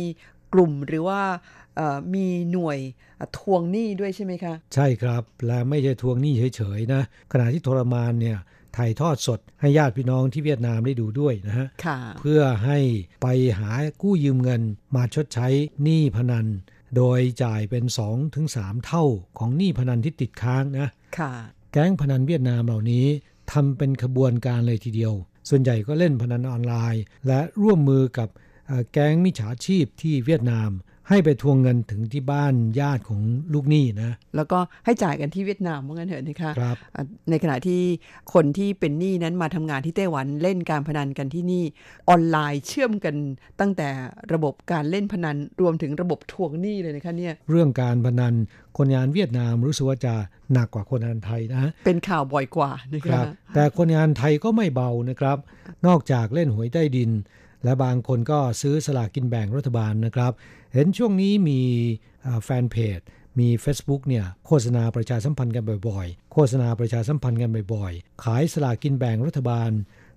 [0.53, 1.58] กลุ่มหรือว่าเอ่อ
[2.13, 2.77] มีหน่วย
[3.17, 7.01] เอ่อทวงหนี้ด้วยใช่ไหมคะ ใช่ครับและไม่ใช่ทวงหนี้เฉยๆนะ
[7.31, 8.37] ขณะที่ทรมานเนี่ย
[8.77, 12.79] ถ่ายทอดสดให้ญาติพี่น้องที่เวียดนามได้ดูด้วยนะฮะค่ะเพื่อให้
[13.21, 13.27] ไป
[13.59, 14.61] หากู้ยืมเงิน
[14.95, 15.47] มาชดใช้
[15.83, 16.47] หนี้พนัน
[16.97, 19.05] โดยจ่ายเป็น2-3ถึง3เท่า
[19.39, 21.31] ของหนี้พนันที่ติดค้างนะค่ะ
[21.71, 23.05] แก๊งพนันเวียดนามเหล่านี้
[23.51, 25.13] ทำเป็นขบวนการเลยทีเดียว
[25.49, 28.29] ส่วนใหญ่ก็เล่นพนันออนไลน์ และร่วมมือกับ
[28.67, 30.69] เอ่อแก๊งมิจฉาชีพที่เวียดนาม
[31.09, 33.21] ให้ไปทวงเงินถึงที่บ้านญาติของ
[33.53, 37.81] ลูกหนี้นะ แล้วก็ให้จ่ายกันที่เวียดนามว่างั้นเถอะนะคะครับอะในขณะที่
[38.33, 41.63] คนที่เป็นหนี้นั้นมาทำงานที่ไต้หวันเล่นการพนันกันที่นี่
[42.09, 43.15] ออนไลน์เชื่อมกัน
[43.59, 43.89] ตั้งแต่
[44.33, 48.33] ระบบการเล่นพนันรวมถึงระบบทวงหนี้เลยนะคะเนี่ยเรื่องการพนัน
[48.77, 50.13] คนงานเวียดนามรู้สึกว่าจะ
[50.53, 55.37] หนักกว่าคนงานไทยนะเป็นข่าวบ่อยกว่านะคคะรับ แต่คนงานไทยก็ไม่เบานะครับ
[55.87, 57.11] นอกจากเล่นหวยใต้ดิน
[57.63, 60.31] และบางคนก็ซื้อสลากกินแบ่งรัฐบาลนะครับ
[60.73, 61.61] เห็นช่วงนี้มี
[62.25, 62.99] อ่าแฟนเพจ
[63.39, 69.71] มี Facebook เนี่ยโฆษณาประชาสัมพันธ์กันบ่อยๆ โฆษณาประชาสัมพันธ์กันบ่อยๆ ขายสลากกินแบ่งรัฐบาล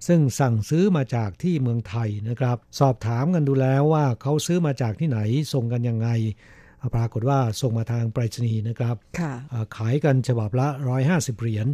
[0.07, 5.19] ซึ่งสั่งซื้อมาจากที่เมืองไทยนะครับ สอบถามกันดูแล้วว่าเขาซื้อมาจากที่ไหน
[5.53, 6.09] ส่งกันยังไง
[6.95, 10.69] ปรากฏว่าส่งมาทางไปรษณีย์นะครับค่ะอ่าขายกันฉบับละ
[11.05, 11.67] 150 เหรียญ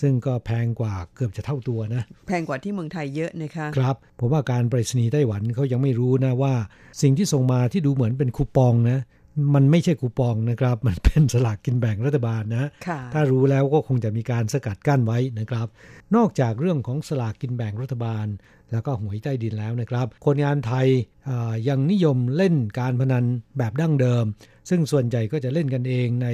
[0.00, 6.54] ซึ่งก็แพงกว่าเกือบจะเท่าตัวนะ แพงกว่าที่เมืองไทยเยอะนะคะครับผมว่าการไปรษณีย์ไต้หวันเขายังไม่รู้นะว่า
[7.02, 9.00] สิ่งที่ส่งมาที่ดูเหมือนเป็นคูปองนะ
[9.54, 15.66] มันไม่ใช่คูปองนะครับ มันเป็นสลากกินแบ่งรัฐบาลนะค่ะถ้ารู้แล้วก็คงจะมีการสกัดกั้นไว้นะครับ
[16.16, 18.26] นอกจากเรื่องของสลากกินแบ่งรัฐบาล
[18.72, 20.86] แล้วก็หวยใต้ดินแล้วนะครับ คนงานไทย
[21.28, 23.24] อ่ายังนิยมเล่นการพนัน
[23.58, 24.24] แบบดั้งเดิม
[24.70, 26.28] ซึ่งส่วนใหญ่ก็จะเล่นกันเองใน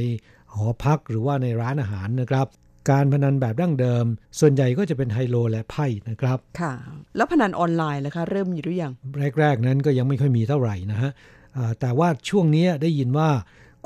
[0.55, 2.47] หอพักหรือว่าในร้านอาหารนะครับ
[2.91, 4.05] การพนันแบบดั้งเดิม
[4.41, 6.73] ส่วนใหญ่ก็จะเป็นไฮโลและไพ่นะครับ ค่ะ
[7.17, 8.93] แล้วพนันออนไลน์ล่ะคะ เริ่มมีหรือยัง
[9.41, 11.11] แรก ๆ นั้นก็ยังไม่ค่อยมีเท่าไหร่นะฮะ
[11.57, 13.29] อ่าแต่ว่าช่วงนี้ได้ยินว่า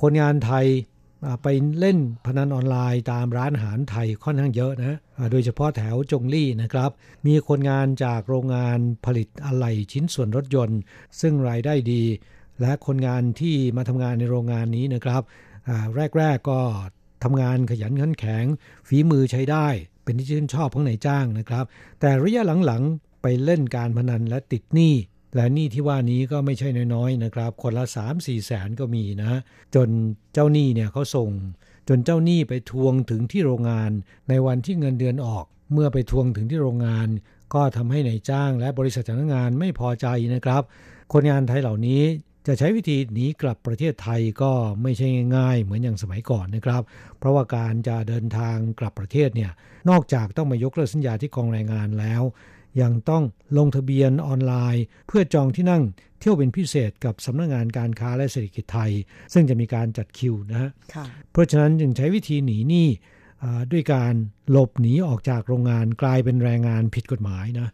[0.02, 0.66] คนงานไทย
[1.24, 1.48] อ่าไป
[1.80, 6.90] เล่นพนันออนไลน์ตามร้านอาหารไทยค่อนข้างเยอะนะอ่าโดยเฉพาะแถวจงลี่นะครับ
[7.26, 10.80] มีคนงานจากโรงงานผลิตอะไหล่ชิ้นส่วนรถยนต์
[11.20, 12.02] ซึ่งรายได้ดี
[12.60, 15.22] และคนงานที่มาทำงานในโรงงานนี้นะครับ
[15.68, 15.84] อ่า
[16.18, 16.60] แรกๆก็
[17.22, 18.44] ทำงานขยันขันแข็ง
[18.88, 19.66] ฝีมือใช้ได้
[20.04, 21.64] เป็นที่ชื่นชอบของนายจ้างนะครับ
[22.00, 24.94] แต่ระยะหลังๆ ไปเล่นการพนันและติดหนี้
[25.34, 29.40] และหนี้ที่ว่านี้ก็ไม่ใช่น้อยๆนะครับ คนละ 3 4 แสนก็มีนะ
[29.74, 29.88] จน
[30.32, 31.30] เจ้าหนี้เนี่ยเขาส่ง
[31.88, 33.90] จนเจ้าหนี้ไปทวงถึงที่โรงงาน
[34.28, 37.08] ในวันที่เงินเดือนออก เมื่อไปทวงถึงที่โรงงาน
[37.54, 40.62] ก็ทำให้นายจ้างและบริษัทจ้างงานไม่พอใจนะครับ
[41.12, 42.02] คนงานไทยเหล่านี้
[42.46, 46.82] จะใช้วิธีหนีกลับประเทศไทยก็ไม่ใช่ง่ายๆ เหมือนอย่างสมัยก่อนนะครับ
[47.18, 49.50] เพราะว่าการจะเดินทางกลับประเทศเนี่ย
[49.90, 52.22] นอกจากต้องมายกเลิกสัญญาที่กองแรงงานแล้ว
[52.82, 53.24] ยังต้อง
[53.58, 55.82] ลงทะเบียนออนไลน์ เพื่อจองที่นั่ง
[56.20, 58.92] เที่ยวเป็นพิเศษกับสำนักงานการค้าและเศรษฐกิจไทย
[59.32, 62.88] ซึ่งจะมีการจัดคิวนะฮะค่ะเพราะฉะนั้นจึงใช้วิธีหนีหนี้
[63.72, 64.14] ด้วยการ
[64.50, 67.68] หลบหนีออกจากโรงงานกลายเป็นแรงงานผิดกฎหมายนะ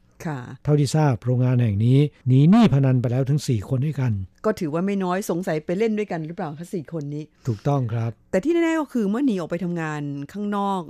[0.64, 1.98] เท่าที่ทราบโรงงานแห่งนี้
[2.28, 4.12] หนีหนี้พนันไปแล้วถึง 4 คนด้วยกัน
[4.44, 10.02] ก็ถือว่าไม่น้อยสงสัยไปเล่นด้วยกันหรือเปล่าคะสี่คนนี้ ถูกต้องครับ แต่ที่แน่ๆก็คือเมื่อหนีออกไปทำงาน
[10.32, 10.80] ข้างนอก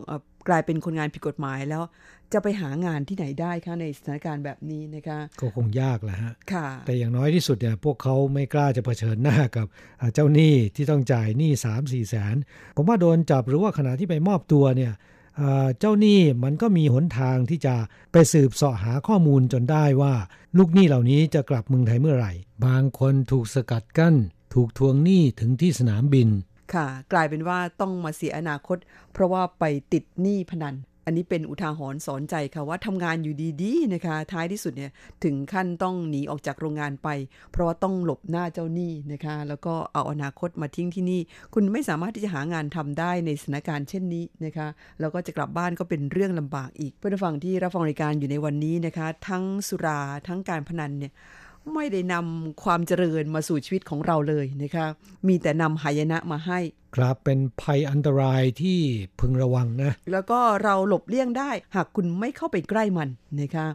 [0.49, 1.83] กลายเป็นคนงานผิดกฎหมายแล้ว
[2.33, 9.67] จะไปหางานที่ไหนได้คะในสถานการณ์แบบนี้นะคะก็คงยากแหละฮะค่ะ แต่อย่างน้อยที่สุดเนี่ยพวกเขาไม่กล้าจะเผชิญหน้ากับ
[10.15, 12.37] เจ้าหนี้ที่ต้องจ่ายหนี้สามสี่แสน
[12.77, 14.93] ผมว่าโดนจับหรือว่าขณะที่ไปมอบตัวเนี่ย
[15.79, 17.75] เจ้าหนี้มันก็มีหนทางที่จะ
[18.13, 20.15] ไปสืบเสาะหาข้อมูลจนได้ว่า
[20.59, 22.33] ลูกหนี้เหล่านี้จะกลับเมืองไทยเมื่อไหร่
[22.65, 24.15] บางคนถูกสกัดกั้น
[24.55, 26.29] ถูกทวงหนี้ถึงที่สนามบิน
[26.75, 28.79] ค่ะ กลายเป็นว่าต้องมาเสียอนาคต
[29.13, 30.75] เพราะว่าไปติดหนี้พนัน
[31.05, 34.91] อันนี้เป็นอุทาหรณ์สอนใจค่ะว่าทำงานอยู่ดีๆนะคะ ท้ายที่สุดเนี่ย
[35.25, 37.09] ถึงขั้นต้องหนีออกจากโรงงานไป
[37.53, 41.21] เพราะว่าต้องหลบหน้าเจ้าหนี้นะคะ แล้วก็เอาอนาคตมาทิ้งที่นี่
[41.55, 44.69] คุณไม่สามารถที่จะหางานทำได้ในสถานการณ์เช่นนี้นะคะ
[45.01, 51.13] แล้วก็จะกลับบ้านก็เป็นเรื่องลำบากอีกเพื่อนฟังที่รับฟังรายการอยู่ในวันนี้นะคะ ทั้งสุราทั้งการพนันเนี่ย
[51.75, 54.87] ไม่ได้นำความเจริญมาสู่ชีวิตของเราเลยนะคะ
[55.29, 56.59] มีแต่นำหายนะมาให้
[56.97, 58.79] ครับเป็นภัยอันตรายที่
[59.21, 63.09] พึงระวังนะ แล้วก็เราหลบเลี่ยงได้ หากคุณไม่เข้าไปใกล้มัน
[63.41, 63.67] นะคะ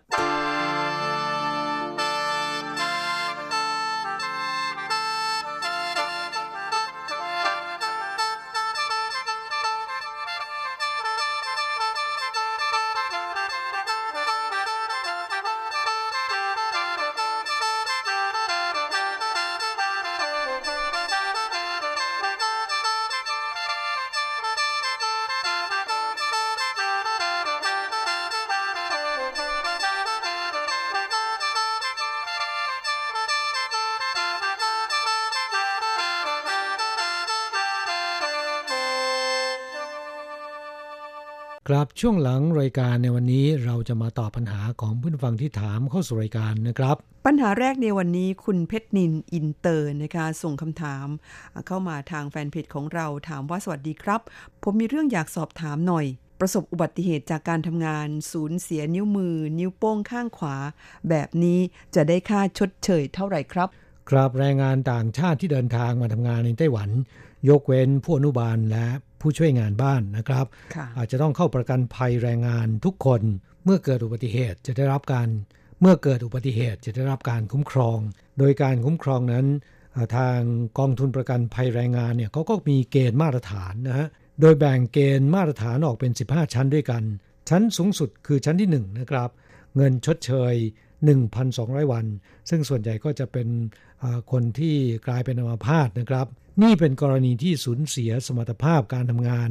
[42.01, 46.95] ช่วงหลังรายการในวันนี้เราจะมาตอบปัญหาของผู้ฟังที่ถามเข้าสู่รายการนะครับ
[47.25, 51.07] ปัญหาแรกในวันนี้คุณเพชรนินอินเตอร์นะคะ ส่งคำถาม
[51.67, 54.21] เข้ามาทางแฟนเพจของเราถามว่าสวัสดีครับ
[54.63, 56.05] ผมมีเรื่องอยากสอบถามหน่อย
[56.39, 60.55] ประสบอุบัติเหตุจากการทำงาน สูญเสียนิ้วมือ นิ้วโป้งข้างขวา
[61.09, 61.59] แบบนี้
[61.95, 63.69] จะได้ค่าชดเชยเท่าไหร่ครับ
[64.09, 66.89] ครับแรงงานต่างชาติที่เดินทางมาทำงานในไต้หวัน
[67.49, 68.87] ยกเว้นผู้อนุบาลและ
[69.21, 70.45] ผู้ช่วยงานบ้านนะครับ
[70.97, 73.21] อาจจะต้องเข้าประกันภัยแรงงานทุกคน
[73.63, 75.27] เมื่อเกิดอุบัติเหตุจะได้รับการ
[75.81, 77.99] เมื่อเกิดอุบัติเหตุจะได้รับการคุ้มครอง
[78.39, 79.45] โดยการคุ้มครองนั้น
[80.17, 80.39] ทาง
[80.79, 84.07] กองทุนประกันภัยแรงงานเนี่ยเขาก็มีเกณฑ์มาตรฐานนะฮะ
[84.41, 87.03] โดยแบ่งเกณฑ์มาตรฐานออกเป็น 15 ชั้นด้วยกัน
[87.49, 89.29] ชั้นสูงสุดคือชั้นที่ 1 นะครับ
[89.75, 90.53] เงินชดเชย
[91.23, 92.05] 1,200 วัน
[92.49, 93.47] ซึ่งส่วนใหญ่ก็จะเป็น
[94.31, 94.75] คนที่
[95.07, 96.27] กลายเป็นอัมพาตนะครับ
[96.63, 99.49] นี่เป็นกรณีที่สูญเสียสมรรถภาพการทำงาน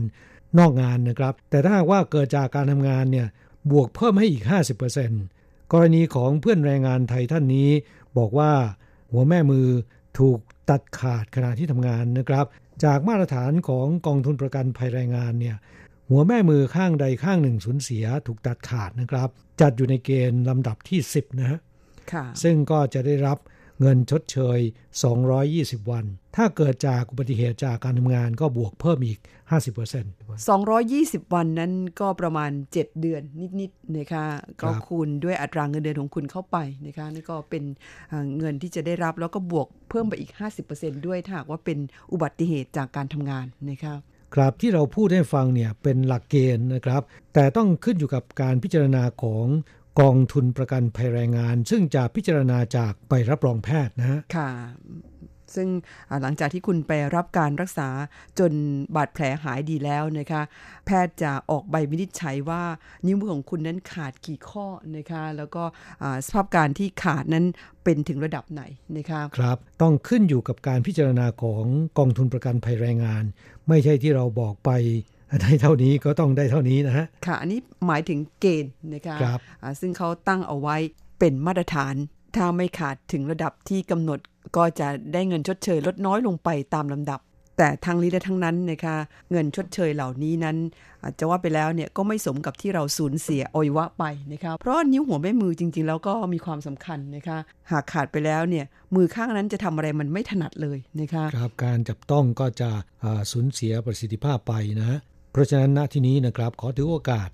[0.58, 3.26] นอกงานนะครับ แต่ถ้าว่าเกิดจากการทำงานเนี่ย
[3.70, 4.44] บวกเพิ่มให้อีก
[5.08, 7.70] 50%กรณีของเพื่อนแรงงานไทยท่านนี้
[8.18, 8.52] บอกว่า
[9.12, 9.68] หัวแม่มือ
[10.18, 10.38] ถูก
[10.70, 12.46] ตัดขาดขณะที่ทำงานนะครับ
[12.84, 15.56] จากมาตรฐานของกองทุนประกันภัยแรงงานเนี่ย
[16.10, 19.28] หัวแม่มือข้างใดข้างหนึ่งสูญเสียถูกตัดขาดนะครับ
[19.60, 21.60] จัดอยู่ในเกณฑ์ลำดับที่ 10 นะฮะ
[22.42, 23.38] ซึ่งก็จะได้รับ
[23.80, 24.58] เงินชดเชย
[25.26, 26.04] 220 วัน
[26.36, 29.18] ถ้าเกิดจากอุบัติเหตุจากการทำงานก็บวกเพิ่มอีก
[29.80, 33.22] 50% 220 วันนั้นก็ประมาณ 7 เดือน
[33.60, 34.24] นิดๆนะคะ
[34.62, 36.56] ก็คูณด้วยอัตราเงินเดือนของคุณเข้าไป
[36.86, 37.64] นะคะนี่ก็เป็น
[38.38, 40.32] เงินที่จะได้รับแล้วก็บวกเพิ่มไปอีก
[40.68, 41.78] 50%ด้วยถ้าหากว่าเป็น
[42.12, 43.94] อุบัติเหตุจากการทำงานนะคะ
[44.34, 47.02] ครับที่เราพูดให้ฟังเนี่ยเป็นหลักเกณฑ์นะครับ
[47.34, 49.46] แต่ต้องขึ้นอยู่กับการพิจารณาของ
[50.00, 54.50] กองทุนประกันภัยแรงงาน ซึ่งจะพิจารณาจากใบรับรองแพทย์นะค่ะ
[55.54, 55.68] ซึ่ง
[56.22, 57.88] หลังจากที่คุณไปรับการรักษา
[58.38, 58.52] จน
[58.96, 60.42] บาดแผลหายดีแล้วนะคะ
[60.86, 62.62] แพทย์จะออกใบวินิจฉัยว่า
[63.06, 64.66] นิ้วมือของคุณนั้นขาดกี่ข้อ
[64.96, 65.62] นะคะ แล้วก็
[66.26, 67.44] สภาพการที่ขาดนั้น
[67.84, 68.62] เป็นถึงระดับไหน
[68.96, 71.64] นะคะครับ ต้องขึ้นอยู่กับการพิจารณาของ
[71.98, 73.24] กองทุนประกันภัยแรงงาน
[73.68, 74.70] ไม่ใช่ที่เราบอกไป
[75.42, 79.40] ได้เท่านี้ก็ต้องได้เท่านี้นะฮะ ค่ะ อันนี้หมายถึงเกณฑ์นะคะครับ
[79.80, 80.76] ซึ่งเขาตั้งเอาไว้
[81.18, 81.94] เป็นมาตรฐาน
[82.36, 84.18] ถ้าไม่ขาดถึงระดับที่กำหนด
[84.56, 87.20] ก็จะได้เงินชดเชยลดน้อยลงไปตามลำดับ
[87.58, 88.96] แต่ทั้งนี้และทั้งนั้นนะคะ
[89.30, 90.56] เงินชดเชยเหล่านี้นั้น
[91.18, 97.38] จะว่าไปแล้วเนี่ยก็ไม่สมกับที่เราสูญเสียอวัยวะไปนะคะเพราะนิ้วหัวแม่มือจริง ๆ แล้วก็มีความสำคัญนะคะ
[97.70, 98.64] หากขาดไปแล้วเนี่ย
[98.94, 102.70] มือข้างนั้นจะทำอะไรมันไม่ถนัดเลยนะคะครับการจับต้องก็จะ
[103.32, 104.98] สูญเสียประสิทธิภาพไปนะ
[105.36, 107.28] เพราะฉะนั้นณที่นี้นะครับขอถือโอกาส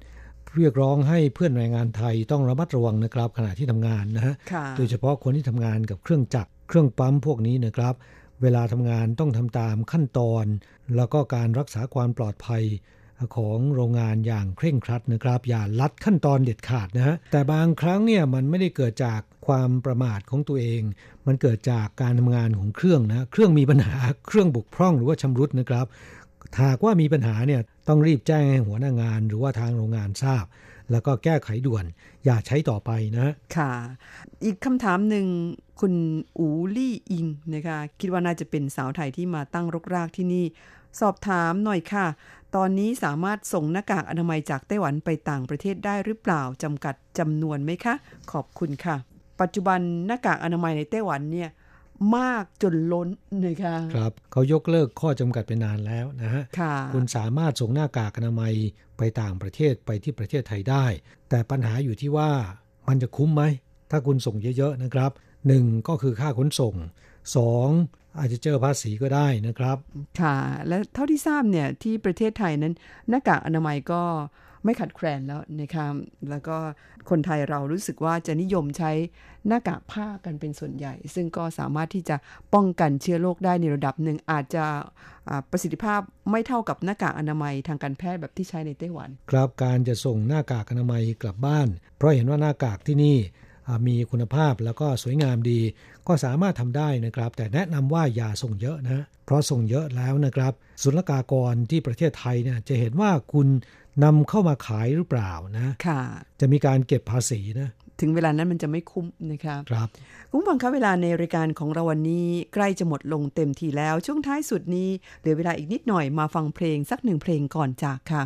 [0.57, 4.34] เรียกร้องให้เพื่อนแรงงานไทยต้องระมัดระวังนะครับ ขณะที่ทำงานนะฮะ
[4.76, 7.94] โดยเฉพาะคนที่ทำงานกับเครื่องจักรเครื่องปั๊มพวกนี้นะครับ
[8.42, 10.44] เวลาทำงานต้องทำตามขั้นตอน
[10.96, 12.64] แล้วก็การรักษาความปลอดภัย
[13.36, 20.82] ของโรงงานอย่างเคร่งครัดนะครับ อย่าลัดขั้นตอนเด็ดขาดนะฮะแต่บางครั้งเนี่ยมันไม่ได้เกิดจากความประมาทของตัวเอง
[21.26, 25.86] มันเกิดจากการทำงานของเครื่องนะเครื่องมีปัญหาเครื่องบกพร่องหรือว่าชำรุดนะครับ
[26.62, 30.45] หากว่ามีปัญหาเนี่ยต้องรีบแจ้งให้หัวหน้างาน หรือว่าทางโรงงานทราบ
[30.90, 31.84] แล้วก็แก้ไขด่วน
[32.24, 33.72] อย่าใช้ต่อไปนะค่ะ
[34.45, 35.26] อีกคำถามหนึ่ง
[35.80, 35.95] คุณ
[36.38, 40.45] อูลี่อิงนะคะคิดว่าน่าจะเป็นสาวไทยที่มาตั้งรกรากที่นี่
[41.01, 42.07] สอบถามหน่อยค่ะ
[42.57, 47.95] ตอนนี้สามารถส่งหน้ากากอนามัยจากไต้หวันไปต่างประเทศได้หรือเปล่าจำกัดจำนวนไหมคะ
[48.32, 48.97] ขอบคุณค่ะ
[49.40, 51.49] ปัจจุบันหน้ากากอนามัยในไต้หวันเนี่ย
[52.16, 53.09] มากจนล้น
[53.46, 58.55] นะคะครับเขายกเลิกข้อจำกัดไปนานแล้วนะฮะค่ะคุณสามารถส่งหน้ากากอนามัย
[58.98, 60.86] ไปต่างประเทศไปที่ประเทศไทยได้
[61.28, 62.30] แต่ปัญหาอยู่ที่ว่า
[62.88, 63.42] มันจะคุ้มไหม
[63.90, 65.11] ถ้าคุณส่งเยอะๆนะครับ
[65.46, 66.74] หนึ่งก็คือค่าขนส่ง
[67.36, 67.68] สอง
[68.18, 69.76] อาจจะเจอภาษีก็ได้นะครับ
[70.20, 70.36] ค่ะ
[70.68, 72.74] และเท่าที่ทราบเนี่ยที่ประเทศไทยนั้น
[73.09, 74.03] หน้ากากอนามัยก็
[74.64, 75.86] ไม่ขัดแคลนแล้วนะคะ
[76.30, 76.56] แล้วก็
[77.10, 78.92] คนไทยเรารู้สึกว่าจะนิยมใช้
[79.46, 82.16] หน้ากากผ้ากันเป็นส่วนใหญ่ ซึ่งก็สามารถที่จะ
[82.54, 84.64] ป้องกันเชื้อโรคได้ในระดับหนึ่งอาจจะ
[85.50, 86.00] ประสิทธิภาพ
[86.30, 93.16] ไม่เท่ากับหน้ากากอนามัยทางการแพทย์แบบที่ใช้ในไต้หวัน ครับการจะส่งหน้ากากอนามัยกลับบ้าน เพราะเห็นว่าหน้ากากที่นี่
[93.86, 95.60] มีคุณภาพแล้วก็สวยงามดี
[96.06, 100.52] ก็สามารถทำได้นะครับ แต่แนะนำว่าอย่าส่งเยอะนะ เพราะส่งเยอะแล้วนะครับ
[100.82, 103.46] ศุลกากรที่ประเทศไทยเนี่ยจะเห็นว่าคุณ
[104.05, 106.01] นำเข้ามาขายหรือเปล่านะค่ะ
[106.40, 107.68] จะมีการเก็บภาษีนะ
[108.01, 109.88] ถึงเวลานั้นมันจะไม่คุ้มนะครับครับ
[110.30, 114.90] คุณฟังคะเวลาในรายการของเราวันนี้ใกล้จะหมดลงเต็มทีแล้ว ช่วงท้ายสุดนี้
[115.20, 118.22] เหลือเวลาอีกนิดหน่อยมาฟังเพลงสักหนึ่งเพลงก่อนจากค่ะ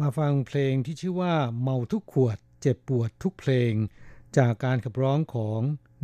[0.00, 3.72] มาฟังเพลงที่ชื่อว่าเมาทุกขวด เจ็บปวดทุกเพลง
[4.38, 5.60] จากการขับร้องของ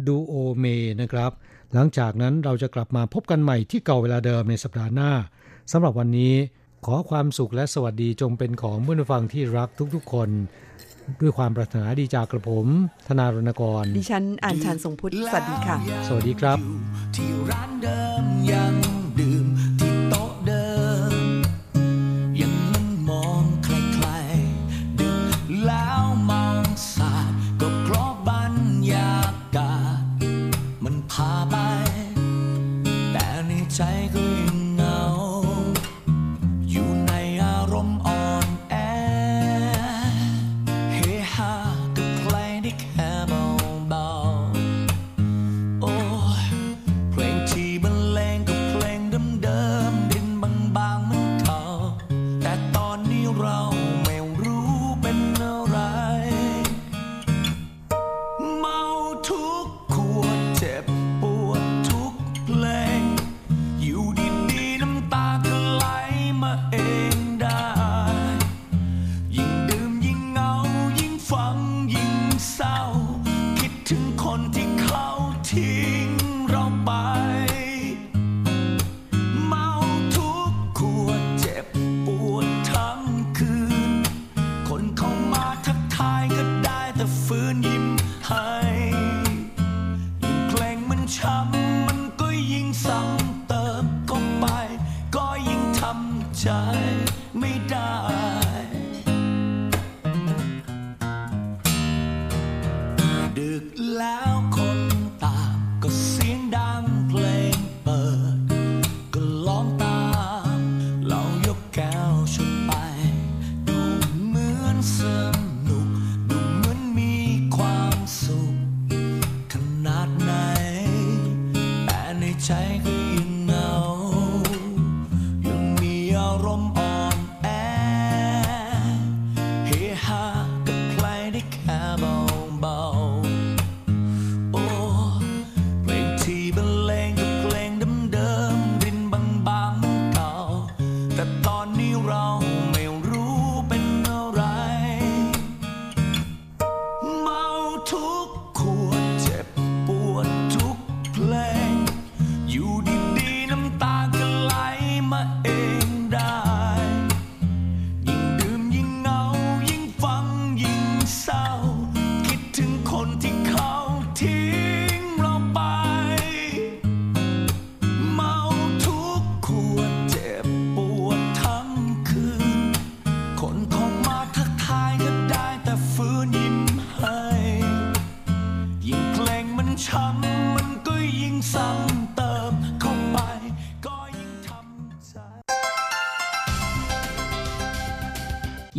[0.07, 0.65] ดูโอเม
[1.01, 1.33] นะครับ
[1.73, 5.12] หลังจากนั้นเราจะกลับมาพบกันใหม่ที่เก่าเวลาเดิมในสัปดาห์หน้า
[5.73, 6.35] สำหรับวันนี้
[6.87, 10.28] ขอความสุขและสวัสดีจงเป็นของผู้ฟังที่รักทุกๆคน
[11.20, 12.66] ด้วยความปรารถนาดีจากกระผม
[13.09, 15.76] ธนารณกร ดิฉันอ่านชานทรงพุทธสวัสดีค่ะ
[16.09, 16.59] สวัสดีครับ
[17.16, 18.74] ที่ร้านเดิมยัง